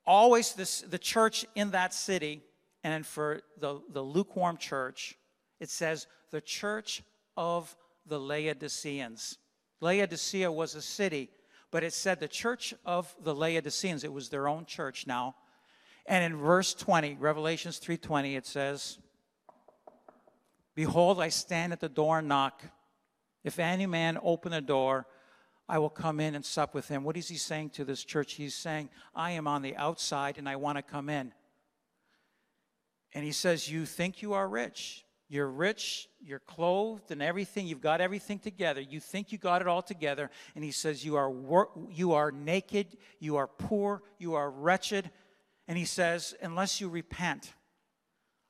[0.07, 2.43] always this, the church in that city,
[2.85, 5.17] and for the, the lukewarm church,
[5.61, 7.03] it says the church
[7.37, 7.75] of
[8.07, 9.39] the Laodiceans.
[9.81, 11.31] Laodicea was a city,
[11.71, 14.05] but it said the church of the Laodiceans.
[14.05, 15.37] It was their own church now.
[16.07, 18.99] And in verse 20, Revelations 3:20, it says,
[20.75, 22.63] Behold, I stand at the door and knock.
[23.45, 25.07] If any man open the door,
[25.69, 27.05] I will come in and sup with him.
[27.05, 28.35] What is he saying to this church?
[28.35, 31.33] He's saying, I am on the outside and I want to come in.
[33.13, 35.05] And he says, You think you are rich.
[35.31, 38.81] You're rich, you're clothed and everything, you've got everything together.
[38.81, 40.31] You think you got it all together.
[40.55, 45.11] And he says, You are, wor- you are naked, you are poor, you are wretched.
[45.67, 47.53] And he says, Unless you repent,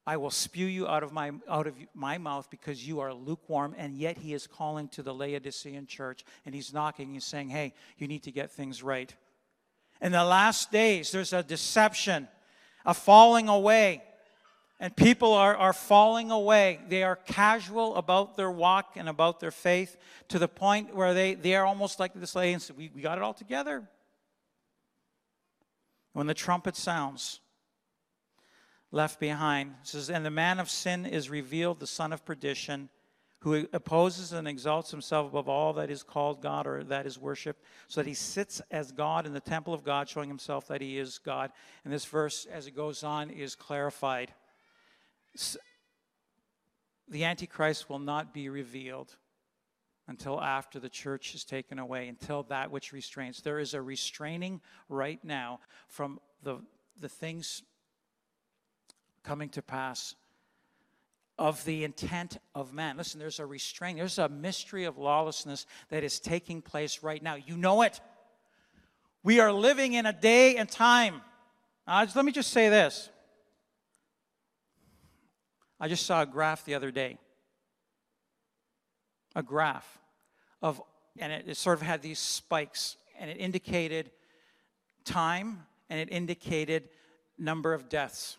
[0.07, 3.75] I will spew you out of my out of my mouth because you are lukewarm.
[3.77, 7.13] And yet he is calling to the Laodicean church and he's knocking.
[7.13, 9.15] He's saying, "Hey, you need to get things right."
[10.01, 12.29] In the last days, there's a deception,
[12.87, 14.03] a falling away,
[14.81, 16.79] and people are, are falling away.
[16.89, 19.97] They are casual about their walk and about their faith
[20.29, 23.25] to the point where they, they are almost like this say, we, we got it
[23.25, 23.89] all together.
[26.13, 27.41] When the trumpet sounds,
[28.93, 32.89] left behind, says, And the man of sin is revealed, the son of perdition,
[33.41, 37.57] who opposes and exalts himself above all that is called God or that is worship,
[37.89, 40.99] so that he sits as God in the temple of God, showing himself that he
[40.99, 41.53] is God.
[41.85, 44.33] And this verse, as it goes on, is clarified
[47.09, 49.17] the Antichrist will not be revealed
[50.09, 53.43] until after the church is taken away, until that which restrains.
[53.43, 56.59] There is a restraining right now from the,
[56.99, 57.63] the things
[59.23, 60.15] coming to pass
[61.39, 62.97] of the intent of man.
[62.97, 67.37] Listen, there's a restraint, there's a mystery of lawlessness that is taking place right now.
[67.37, 68.01] You know it.
[69.23, 71.21] We are living in a day and time.
[71.87, 73.11] Uh, let me just say this
[75.81, 77.19] I just saw a graph the other day.
[79.35, 79.99] A graph
[80.63, 80.83] of,
[81.19, 84.11] and it, it sort of had these spikes, and it indicated
[85.05, 86.89] time and it indicated
[87.39, 88.37] number of deaths.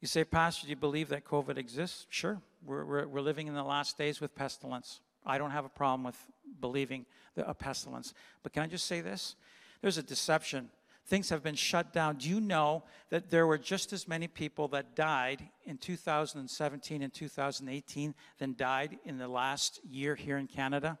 [0.00, 2.06] You say, Pastor, do you believe that COVID exists?
[2.08, 2.40] Sure.
[2.64, 5.00] We're, we're, we're living in the last days with pestilence.
[5.26, 6.16] I don't have a problem with
[6.60, 7.04] believing
[7.34, 8.14] the, a pestilence.
[8.42, 9.36] But can I just say this?
[9.82, 10.70] There's a deception
[11.10, 12.16] things have been shut down.
[12.16, 17.12] Do you know that there were just as many people that died in 2017 and
[17.12, 20.98] 2018 than died in the last year here in Canada?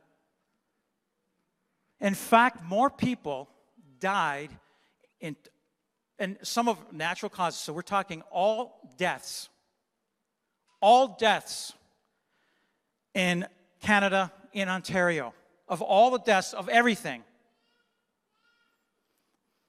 [2.00, 3.48] In fact, more people
[4.00, 4.50] died
[5.20, 5.36] in
[6.18, 7.58] and some of natural causes.
[7.60, 9.48] So we're talking all deaths.
[10.82, 11.72] All deaths
[13.14, 13.46] in
[13.80, 15.32] Canada, in Ontario,
[15.66, 17.22] of all the deaths of everything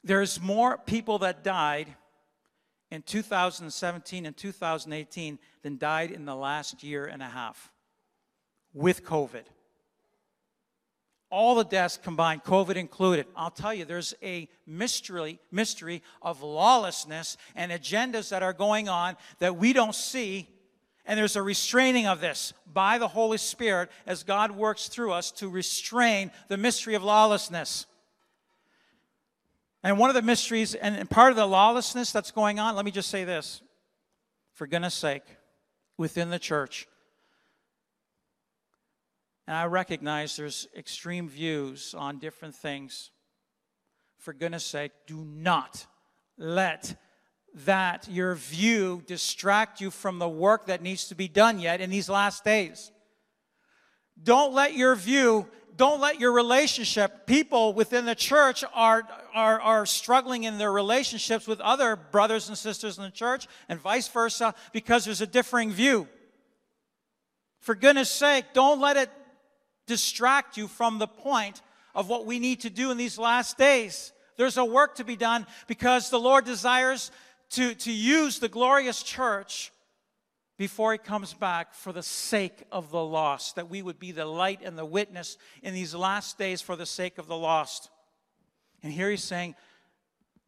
[0.04, 1.88] there's more people that died
[2.90, 7.72] in 2017 and 2018 than died in the last year and a half
[8.74, 9.44] with COVID.
[11.30, 13.26] all the deaths combined, COVID included.
[13.38, 19.16] I'll tell you, there's a mystery, mystery of lawlessness and agendas that are going on
[19.40, 20.50] that we don't see.
[21.06, 25.32] And there's a restraining of this by the Holy Spirit as God works through us
[25.32, 27.86] to restrain the mystery of lawlessness.
[29.84, 32.92] And one of the mysteries, and part of the lawlessness that's going on, let me
[32.92, 33.62] just say this
[34.54, 35.24] for goodness sake,
[35.98, 36.88] within the church.
[39.48, 43.10] And I recognize there's extreme views on different things.
[44.18, 45.88] For goodness sake, do not
[46.38, 46.96] let
[47.54, 51.90] that your view distract you from the work that needs to be done yet in
[51.90, 52.92] these last days.
[54.22, 59.04] Don't let your view don't let your relationship, people within the church are,
[59.34, 63.80] are, are struggling in their relationships with other brothers and sisters in the church, and
[63.80, 66.08] vice versa, because there's a differing view.
[67.60, 69.10] For goodness sake, don't let it
[69.88, 71.62] distract you from the point
[71.94, 74.14] of what we need to do in these last days.
[74.38, 77.12] There's a work to be done because the Lord desires
[77.52, 79.72] to, to use the glorious church
[80.62, 84.28] before he comes back for the sake of the lost, that we would be the
[84.28, 87.90] light and the witness in these last days for the sake of the lost.
[88.84, 89.56] And here he's saying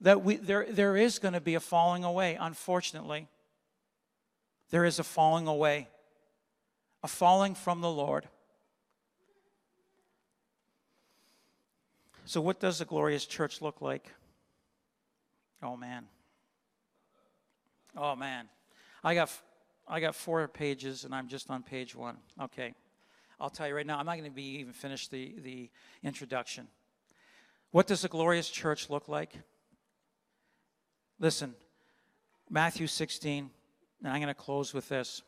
[0.01, 3.27] that we, there, there is going to be a falling away, unfortunately.
[4.69, 5.87] There is a falling away,
[7.01, 8.27] a falling from the Lord.
[12.25, 14.11] So, what does the glorious church look like?
[15.63, 16.05] Oh, man.
[17.97, 18.47] Oh, man.
[19.03, 19.31] I got
[19.87, 22.17] I got four pages and I'm just on page one.
[22.41, 22.73] Okay.
[23.39, 25.69] I'll tell you right now, I'm not going to be even finish the, the
[26.03, 26.67] introduction.
[27.71, 29.33] What does a glorious church look like?
[31.19, 31.55] Listen,
[32.49, 33.49] Matthew 16,
[34.03, 35.21] and I'm going to close with this.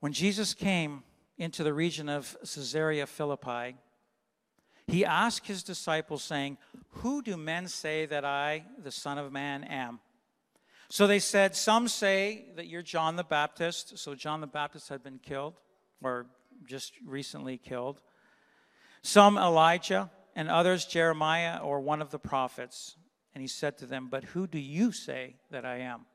[0.00, 1.02] When Jesus came
[1.38, 3.76] into the region of Caesarea Philippi,
[4.86, 9.64] he asked his disciples, saying, Who do men say that I, the Son of Man,
[9.64, 10.00] am?
[10.88, 13.98] So they said, Some say that you're John the Baptist.
[13.98, 15.54] So John the Baptist had been killed,
[16.02, 16.26] or
[16.66, 18.00] just recently killed.
[19.02, 22.96] Some Elijah, and others Jeremiah or one of the prophets.
[23.34, 26.06] And he said to them, But who do you say that I am?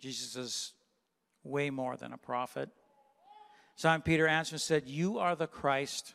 [0.00, 0.72] Jesus is
[1.44, 2.70] way more than a prophet.
[3.76, 6.14] Simon Peter answered and said, You are the Christ,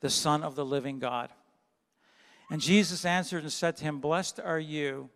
[0.00, 1.30] the Son of the living God.
[2.50, 5.10] And Jesus answered and said to him, Blessed are you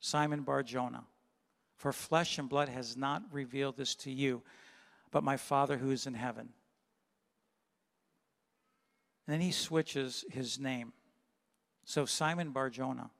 [0.00, 1.04] Simon Barjona,
[1.76, 4.42] for flesh and blood has not revealed this to you,
[5.10, 6.48] but my Father who is in heaven.
[9.26, 10.92] And then he switches his name.
[11.84, 13.10] So Simon Barjona.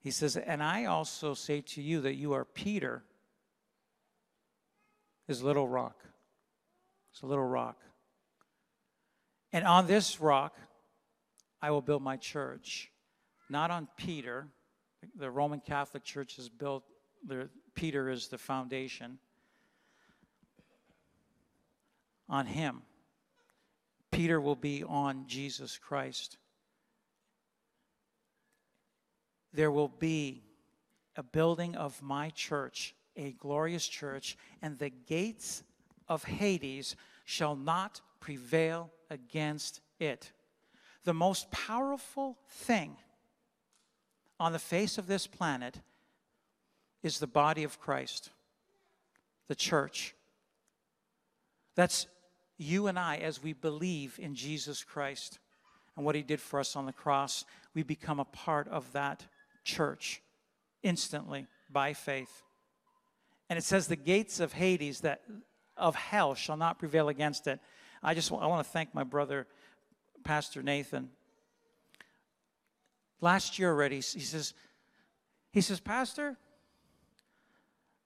[0.00, 3.02] He says, And I also say to you that you are Peter,
[5.26, 5.96] his little rock.
[7.12, 7.78] It's a little rock.
[9.52, 10.56] And on this rock
[11.60, 12.90] I will build my church
[13.48, 14.48] not on Peter.
[15.14, 16.84] The Roman Catholic Church is built,
[17.74, 19.18] Peter is the foundation.
[22.28, 22.82] On him.
[24.10, 26.38] Peter will be on Jesus Christ.
[29.52, 30.42] There will be
[31.16, 35.62] a building of my church, a glorious church, and the gates
[36.08, 40.32] of Hades shall not prevail against it.
[41.04, 42.96] The most powerful thing
[44.38, 45.80] on the face of this planet
[47.02, 48.30] is the body of Christ,
[49.48, 50.14] the church.
[51.74, 52.06] That's
[52.58, 55.38] you and I as we believe in Jesus Christ
[55.96, 57.44] and what he did for us on the cross.
[57.74, 59.26] We become a part of that
[59.64, 60.22] church
[60.82, 62.42] instantly by faith.
[63.48, 65.22] And it says the gates of Hades that
[65.76, 67.60] of hell shall not prevail against it.
[68.02, 69.46] I just I want to thank my brother
[70.24, 71.10] Pastor Nathan
[73.20, 73.96] last year already.
[73.96, 74.54] He says,
[75.52, 76.36] he says, Pastor,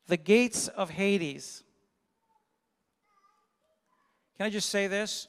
[0.06, 1.62] the gates of Hades.
[4.36, 5.28] Can I just say this?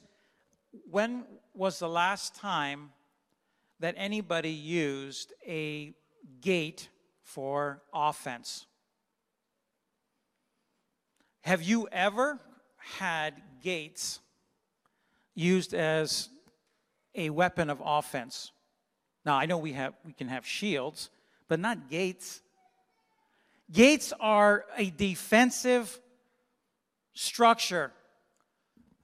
[0.90, 1.24] When
[1.54, 2.90] was the last time
[3.80, 5.92] that anybody used a
[6.40, 6.88] gate
[7.22, 8.66] for offense?
[11.42, 12.38] Have you ever
[12.98, 14.20] had gates
[15.34, 16.28] used as
[17.14, 18.51] a weapon of offense?
[19.24, 21.10] Now, I know we, have, we can have shields,
[21.48, 22.40] but not gates.
[23.70, 26.00] Gates are a defensive
[27.14, 27.92] structure.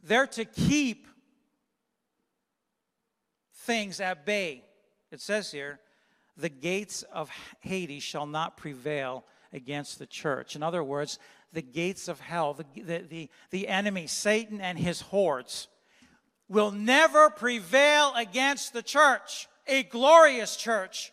[0.02, 1.06] They're to keep
[3.54, 4.64] things at bay.
[5.10, 5.78] It says here,
[6.36, 10.56] the gates of Hades shall not prevail against the church.
[10.56, 11.18] In other words,
[11.52, 15.68] the gates of hell, the, the, the, the enemy, Satan and his hordes,
[16.48, 21.12] will never prevail against the church, a glorious church.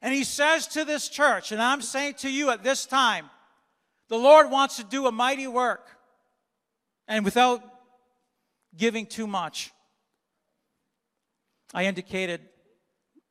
[0.00, 3.30] And he says to this church, and I'm saying to you at this time,
[4.08, 5.88] the Lord wants to do a mighty work.
[7.06, 7.62] And without
[8.76, 9.70] giving too much,
[11.72, 12.40] I indicated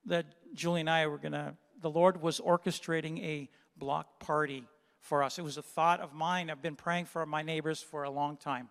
[0.06, 4.64] that Julie and I were going to, the Lord was orchestrating a block party
[4.99, 5.38] for us.
[5.38, 6.49] It was a thought of mine.
[6.49, 8.70] I've been praying for my neighbors for a long time.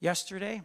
[0.00, 0.62] Yesterday,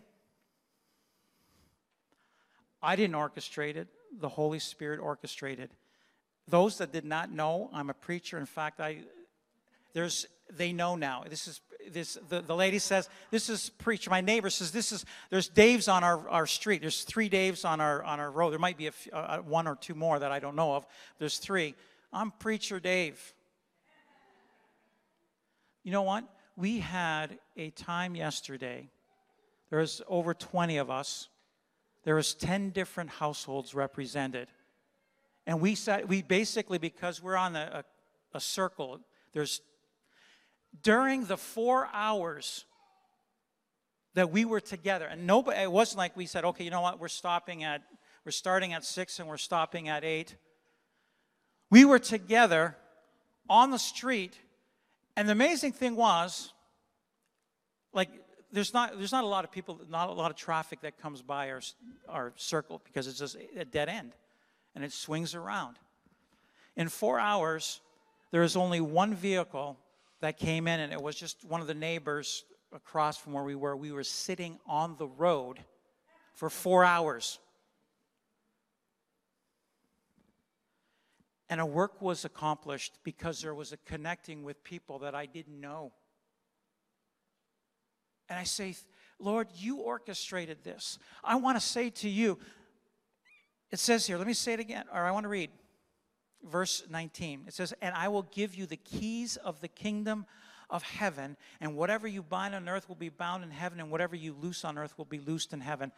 [2.84, 3.88] I didn't orchestrate it,
[4.20, 5.72] the Holy Spirit orchestrated.
[6.48, 8.38] Those that did not know, I'm a preacher.
[8.38, 9.00] In fact, I
[9.94, 11.24] there's they know now.
[11.28, 15.06] This is this the, the lady says this is preacher my neighbor says this is
[15.30, 16.82] there's daves on our, our street.
[16.82, 18.52] There's three daves on our on our road.
[18.52, 20.86] There might be a, uh, one or two more that i don't know of.
[21.20, 21.76] There's three.
[22.12, 23.34] I'm preacher dave.
[25.84, 26.26] You know what?
[26.56, 28.90] We had a time yesterday
[29.74, 31.30] there was over 20 of us
[32.04, 34.48] there was 10 different households represented
[35.46, 37.84] and we said we basically because we're on a,
[38.34, 39.00] a, a circle
[39.34, 39.62] there's
[40.82, 42.66] during the four hours
[44.16, 47.00] that we were together, and nobody, it wasn't like we said, okay, you know what,
[47.00, 47.82] we're stopping at,
[48.26, 50.36] we're starting at six and we're stopping at eight.
[51.70, 52.78] We were together
[53.50, 54.38] on the street,
[55.18, 56.54] and the amazing thing was,
[57.92, 58.10] like,
[58.54, 61.22] there's not, there's not a lot of people, not a lot of traffic that comes
[61.22, 61.62] by our,
[62.08, 64.14] our circle because it's just a dead end
[64.76, 65.78] and it swings around.
[66.76, 67.82] In four hours,
[68.32, 69.78] there is only one vehicle
[70.22, 73.56] that came in, and it was just one of the neighbors across from where we
[73.56, 73.76] were.
[73.76, 75.60] We were sitting on the road
[76.34, 77.40] for four hours.
[81.50, 85.60] And a work was accomplished because there was a connecting with people that I didn't
[85.60, 85.92] know.
[88.30, 88.76] And I say,
[89.20, 90.98] Lord, you orchestrated this.
[91.24, 92.40] I want to say to you,
[93.72, 95.50] it says here, let me say it again, or I want to read
[96.44, 97.46] verse 19.
[97.48, 100.26] It says, And I will give you the keys of the kingdom
[100.70, 104.16] of heaven, and whatever you bind on earth will be bound in heaven, and whatever
[104.16, 105.92] you loose on earth will be loosed in heaven.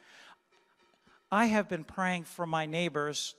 [1.31, 3.35] I have been praying for my neighbors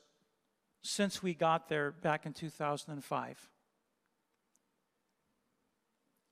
[0.82, 3.49] since we got there back in 2005.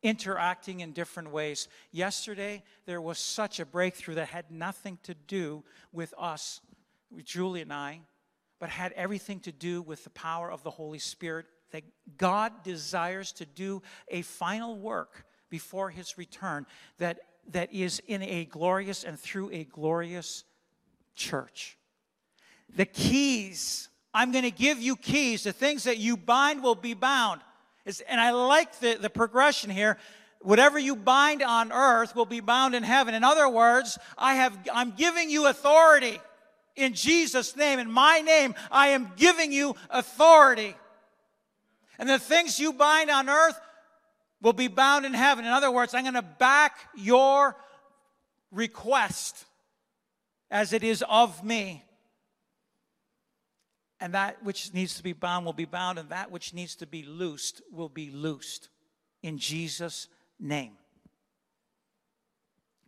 [0.04, 1.66] Interacting in different ways.
[1.90, 6.60] Yesterday, there was such a breakthrough that had nothing to do with us,
[7.10, 8.00] with Julie and I,
[8.60, 11.46] but had everything to do with the power of the Holy Spirit.
[11.70, 11.84] That
[12.18, 16.66] God desires to do a final work before his return
[16.98, 20.44] that, that is in a glorious and through a glorious
[21.16, 21.78] church.
[22.76, 25.44] The keys, I'm going to give you keys.
[25.44, 27.40] The things that you bind will be bound.
[27.84, 29.98] It's, and I like the, the progression here
[30.40, 33.14] whatever you bind on earth will be bound in heaven.
[33.14, 36.20] In other words, I have, I'm giving you authority
[36.76, 40.74] in Jesus' name, in my name, I am giving you authority.
[41.98, 43.58] And the things you bind on earth
[44.42, 45.44] will be bound in heaven.
[45.44, 47.56] In other words, I'm going to back your
[48.50, 49.44] request
[50.50, 51.83] as it is of me.
[54.04, 56.86] And that which needs to be bound will be bound, and that which needs to
[56.86, 58.68] be loosed will be loosed
[59.22, 60.72] in Jesus' name.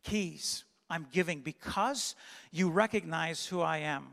[0.03, 0.64] Keys.
[0.91, 2.17] I'm giving because
[2.53, 4.09] you recognize who I am,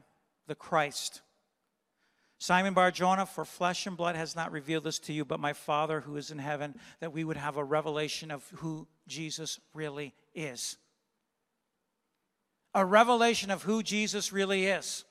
[0.47, 1.20] the Christ.
[2.39, 5.99] Simon Barjona, for flesh and blood has not revealed this to you, but my Father
[5.99, 10.78] who is in heaven, that we would have a revelation of who Jesus really is.
[12.74, 15.04] A revelation of who Jesus really is.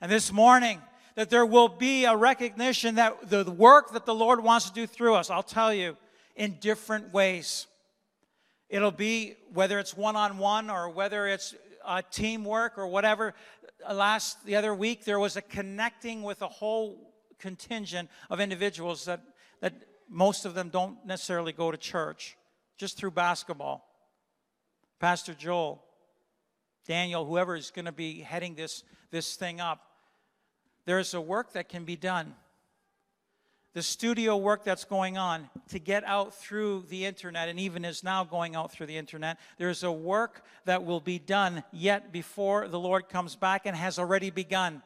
[0.00, 0.80] And this morning,
[1.14, 4.86] that there will be a recognition that the work that the Lord wants to do
[4.86, 5.96] through us, I'll tell you,
[6.36, 7.66] in different ways.
[8.68, 11.54] It'll be whether it's one on one or whether it's
[11.84, 13.34] uh, teamwork or whatever.
[13.86, 19.06] Uh, last the other week, there was a connecting with a whole contingent of individuals
[19.06, 19.20] that,
[19.60, 19.74] that
[20.08, 22.36] most of them don't necessarily go to church,
[22.76, 23.86] just through basketball.
[25.00, 25.82] Pastor Joel,
[26.86, 29.80] Daniel, whoever is going to be heading this, this thing up,
[30.86, 32.34] there's a work that can be done
[33.72, 38.02] the studio work that's going on to get out through the internet and even is
[38.02, 39.38] now going out through the internet.
[39.58, 43.98] There's a work that will be done yet before the Lord comes back and has
[43.98, 44.82] already begun.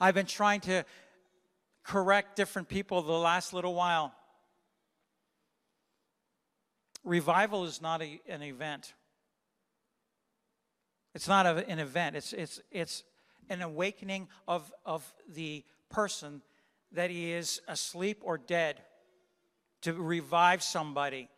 [0.00, 0.84] I've been trying to
[1.84, 4.12] correct different people the last little while.
[7.04, 8.92] Revival is not a, an event.
[11.14, 12.16] It's not a, an event.
[12.16, 13.04] It's, it's, it's
[13.48, 16.42] an awakening of, of the person
[16.92, 18.80] that he is asleep or dead
[19.82, 21.28] to revive somebody.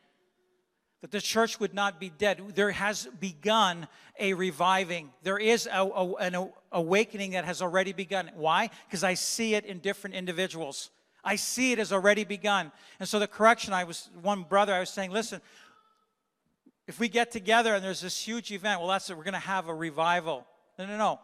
[1.01, 2.43] That the church would not be dead.
[2.55, 3.87] There has begun
[4.19, 5.11] a reviving.
[5.23, 8.31] There is a, a, an awakening that has already begun.
[8.35, 8.71] Why?
[8.87, 10.91] Because I see it in different individuals.
[11.23, 12.73] I see it has already begun.
[12.99, 15.41] And so the correction, I was, one brother, I was saying, listen,
[16.89, 19.41] if we get together and there's this huge event, well, that's it, we're going to
[19.41, 20.47] have a revival.
[20.79, 21.21] No, no, no.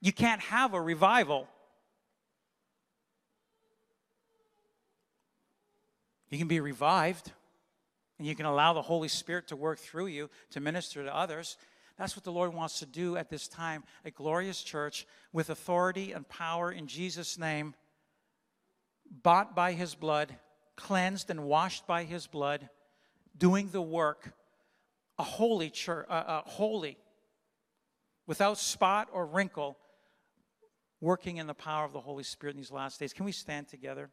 [0.00, 1.48] You can't have a revival.
[6.28, 7.32] You can be revived,
[8.18, 11.56] and you can allow the Holy Spirit to work through you to minister to others.
[11.96, 16.12] That's what the Lord wants to do at this time, a glorious church with authority
[16.12, 17.74] and power in Jesus' name,
[19.22, 20.36] bought by his blood,
[20.76, 22.68] cleansed and washed by his blood,
[23.38, 24.34] doing the work,
[25.18, 26.98] a holy church, uh, holy,
[28.26, 29.78] without spot or wrinkle,
[31.06, 33.12] working in the power of the Holy Spirit in these last days.
[33.12, 34.10] Can we stand together?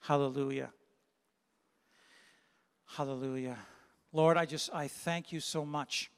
[0.00, 0.70] Hallelujah.
[2.86, 3.58] Hallelujah.
[4.10, 6.10] Lord, I just I thank you so much.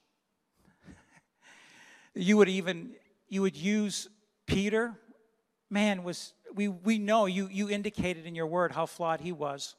[2.14, 2.92] you would even
[3.28, 4.08] you would use
[4.46, 4.94] Peter.
[5.70, 9.74] Man, was we we know you you indicated in your word how flawed he was.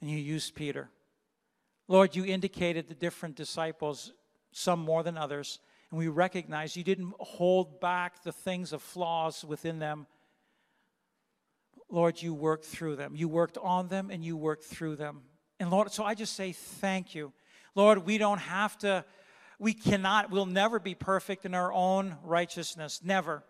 [0.00, 0.90] And you used Peter.
[1.88, 4.12] Lord, you indicated the different disciples,
[4.52, 5.58] some more than others,
[5.90, 10.06] and we recognize you didn't hold back the things of flaws within them
[11.90, 13.14] Lord, you worked through them.
[13.16, 15.22] You worked on them and you worked through them.
[15.58, 17.32] And Lord, so I just say thank you.
[17.74, 19.04] Lord, we don't have to,
[19.58, 23.00] we cannot, we'll never be perfect in our own righteousness.
[23.02, 23.42] Never.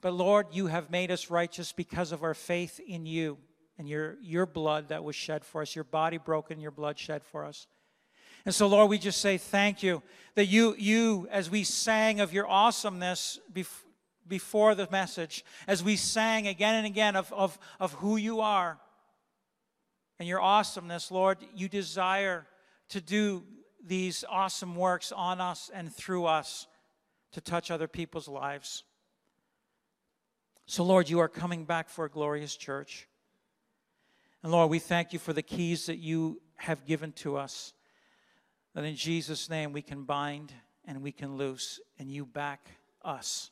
[0.00, 3.38] But Lord, you have made us righteous because of our faith in you
[3.78, 7.22] and your, your blood that was shed for us, your body broken, your blood shed
[7.22, 7.66] for us.
[8.44, 10.02] And so, Lord, we just say thank you
[10.34, 13.88] that you, you as we sang of your awesomeness before
[14.28, 18.78] before the message as we sang again and again of, of, of who you are
[20.18, 21.38] and your awesomeness, Lord.
[21.54, 22.46] You desire
[22.90, 23.44] to do
[23.84, 26.66] these awesome works on us and through us
[27.32, 28.84] to touch other people's lives.
[30.66, 33.07] So, Lord, you are coming back for a glorious church.
[34.48, 37.74] And Lord, we thank you for the keys that you have given to us.
[38.74, 40.54] That in Jesus' name we can bind
[40.86, 42.66] and we can loose, and you back
[43.04, 43.50] us.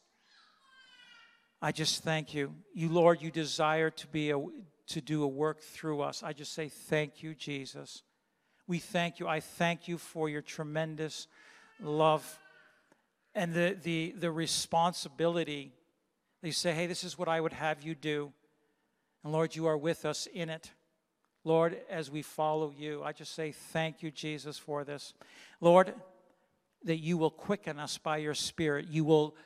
[1.61, 2.55] I just thank you.
[2.73, 4.43] You, Lord, you desire to be a,
[4.87, 6.23] to do a work through us.
[6.23, 8.03] I just say thank you, Jesus.
[8.67, 9.29] We thank you.
[9.29, 11.27] I thank you for your tremendous
[11.79, 12.39] love
[13.35, 15.75] and the, the, the responsibility.
[16.41, 18.33] They say, hey, this is what I would have you do.
[19.23, 20.71] And Lord, you are with us in it.
[21.47, 25.15] Lord, as we follow you, I just say thank you, Jesus, for this.
[25.61, 25.95] Lord,
[26.83, 28.89] that you will quicken us by your Spirit.
[28.89, 29.37] You will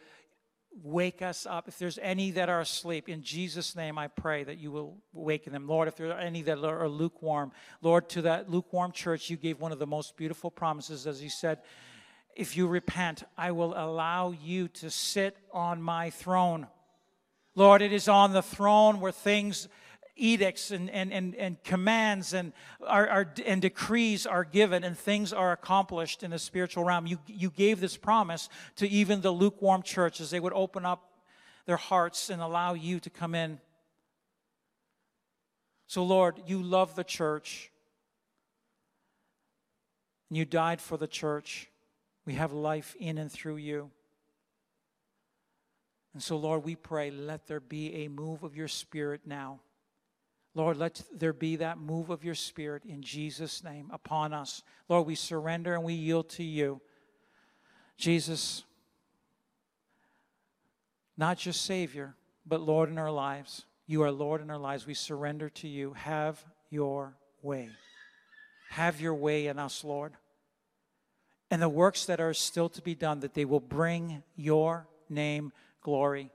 [0.82, 1.68] wake us up.
[1.68, 5.52] If there's any that are asleep, in Jesus' name I pray that you will waken
[5.52, 5.68] them.
[5.68, 9.60] Lord, if there are any that are lukewarm, Lord, to that lukewarm church, you gave
[9.60, 11.58] one of the most beautiful promises, as you said,
[12.34, 16.66] if you repent, I will allow you to sit on my throne.
[17.54, 19.68] Lord, it is on the throne where things
[20.20, 22.52] edicts and, and, and, and commands and,
[22.86, 27.06] are, are, and decrees are given and things are accomplished in the spiritual realm.
[27.06, 30.30] You, you gave this promise to even the lukewarm churches.
[30.30, 31.10] They would open up
[31.66, 33.60] their hearts and allow you to come in.
[35.86, 37.70] So, Lord, you love the church.
[40.28, 41.68] And you died for the church.
[42.24, 43.90] We have life in and through you.
[46.12, 49.60] And so, Lord, we pray, let there be a move of your spirit now.
[50.54, 54.62] Lord, let there be that move of your Spirit in Jesus' name upon us.
[54.88, 56.80] Lord, we surrender and we yield to you.
[57.96, 58.64] Jesus,
[61.16, 63.64] not just Savior, but Lord in our lives.
[63.86, 64.86] You are Lord in our lives.
[64.86, 65.92] We surrender to you.
[65.92, 67.68] Have your way.
[68.70, 70.14] Have your way in us, Lord.
[71.50, 75.52] And the works that are still to be done, that they will bring your name
[75.82, 76.30] glory.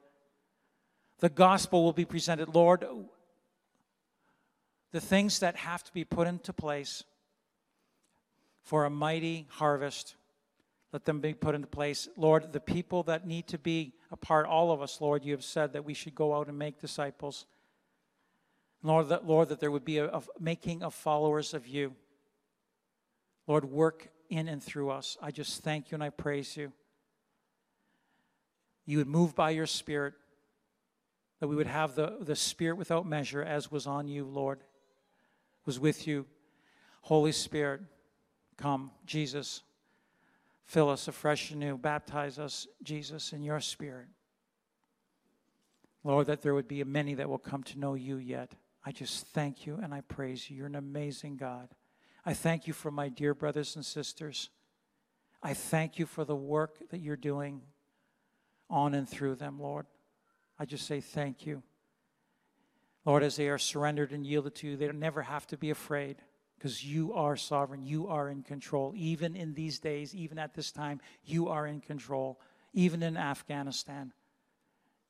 [1.20, 2.54] The gospel will be presented.
[2.54, 2.86] Lord,
[4.96, 7.04] the things that have to be put into place
[8.64, 10.16] for a mighty harvest.
[10.94, 12.08] Let them be put into place.
[12.16, 15.44] Lord, the people that need to be a part, all of us, Lord, you have
[15.44, 17.46] said that we should go out and make disciples.
[18.84, 21.94] Lord, that, Lord, that there would be a, a making of followers of you.
[23.48, 25.18] Lord, work in and through us.
[25.22, 26.72] I just thank you and I praise you.
[28.86, 30.14] You would move by your Spirit,
[31.42, 34.62] that we would have the, the Spirit without measure as was on you, Lord
[35.66, 36.26] was with you.
[37.02, 37.82] Holy Spirit,
[38.58, 38.92] come.
[39.06, 39.64] Jesus,
[40.66, 41.78] Fill us afresh and new.
[41.78, 44.08] Baptize us, Jesus, in your spirit.
[46.04, 48.54] Lord, that there would be many that will come to know you yet.
[48.84, 50.58] I just thank you and I praise you.
[50.58, 51.70] You're an amazing God.
[52.26, 54.50] I thank you for my dear brothers and sisters.
[55.42, 57.62] I thank you for the work that you're doing
[58.70, 59.86] on and through them, Lord.
[60.58, 61.62] I just say thank you.
[63.06, 66.18] Lord, as they are surrendered and yielded to you, they never have to be afraid
[66.58, 67.84] because you are sovereign.
[67.84, 68.94] You are in control.
[68.96, 72.40] Even in these days, even at this time, you are in control.
[72.74, 74.12] Even in Afghanistan,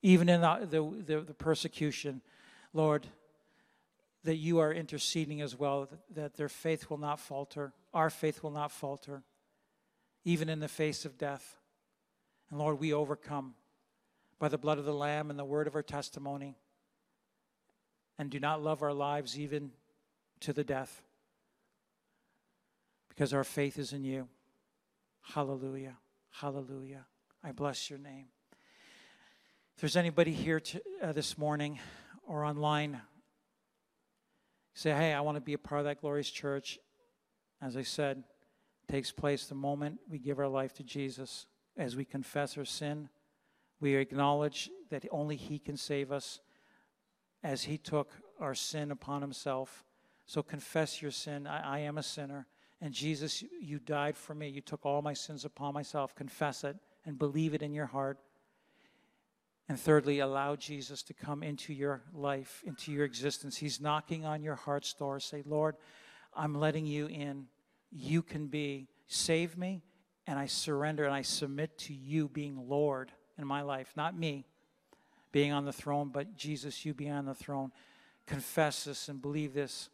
[0.04, 2.22] even in the, the, the, the persecution,
[2.74, 3.08] Lord,
[4.24, 8.44] that you are interceding as well, that, that their faith will not falter, our faith
[8.44, 9.24] will not falter,
[10.24, 11.58] even in the face of death.
[12.52, 13.56] And Lord, we overcome
[14.38, 16.56] by the blood of the Lamb and the word of our testimony,
[18.18, 19.72] and do not love our lives even
[20.42, 21.02] to the death,
[23.10, 24.28] because our faith is in you.
[25.22, 25.98] Hallelujah.
[26.32, 27.06] Hallelujah.
[27.44, 28.26] I bless your name.
[29.76, 31.80] If there's anybody here to, uh, this morning
[32.28, 33.02] or online,
[34.74, 36.80] say, hey, I want to be a part of that glorious church.
[37.62, 38.24] As I said,
[38.90, 41.48] takes place the moment we give our life to Jesus.
[41.78, 43.10] As we confess our sin,
[43.80, 46.40] we acknowledge that only He can save us
[47.46, 49.86] as He took our sin upon Himself.
[50.26, 51.46] So confess your sin.
[51.46, 52.48] I, I am a sinner.
[52.82, 54.50] And Jesus, you died for me.
[54.50, 56.16] You took all my sins upon myself.
[56.16, 56.76] Confess it
[57.06, 58.18] and believe it in your heart.
[59.70, 63.58] And thirdly, allow Jesus to come into your life, into your existence.
[63.58, 65.20] He's knocking on your heart's door.
[65.20, 65.76] Say, Lord,
[66.34, 67.46] I'm letting you in.
[67.92, 68.88] You can be.
[69.08, 69.84] Save me,
[70.26, 74.46] and I surrender and I submit to you being Lord in my life, not me
[75.36, 77.70] being on the throne, but Jesus, you be on the throne.
[78.26, 79.90] Confess this and believe this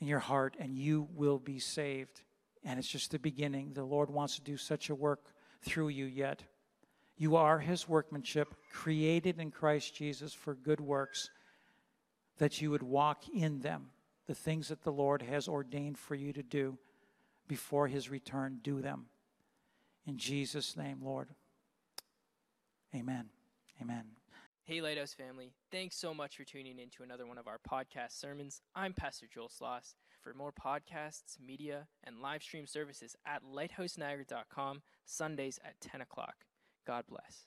[0.00, 2.20] in your heart, and you will be saved.
[2.62, 3.72] And it's just the beginning.
[3.72, 5.24] The Lord wants to do such a work
[5.62, 6.44] through you yet.
[7.16, 11.28] You are his workmanship, created in Christ Jesus for good works,
[12.38, 13.86] that you would walk in them.
[14.28, 16.78] The things that the Lord has ordained for you to do
[17.48, 19.06] before his return, do them.
[20.06, 21.30] In Jesus' name, Lord.
[22.94, 23.33] Amen.
[23.80, 24.04] Amen.
[24.64, 25.52] Hey, Lighthouse family.
[25.70, 28.62] Thanks so much for tuning in to another one of our podcast sermons.
[28.74, 29.94] I'm Pastor Joel Sloss.
[30.22, 36.46] For more podcasts, media, and live stream services at lighthouseniagara.com, Sundays at 10 o'clock.
[36.86, 37.46] God bless.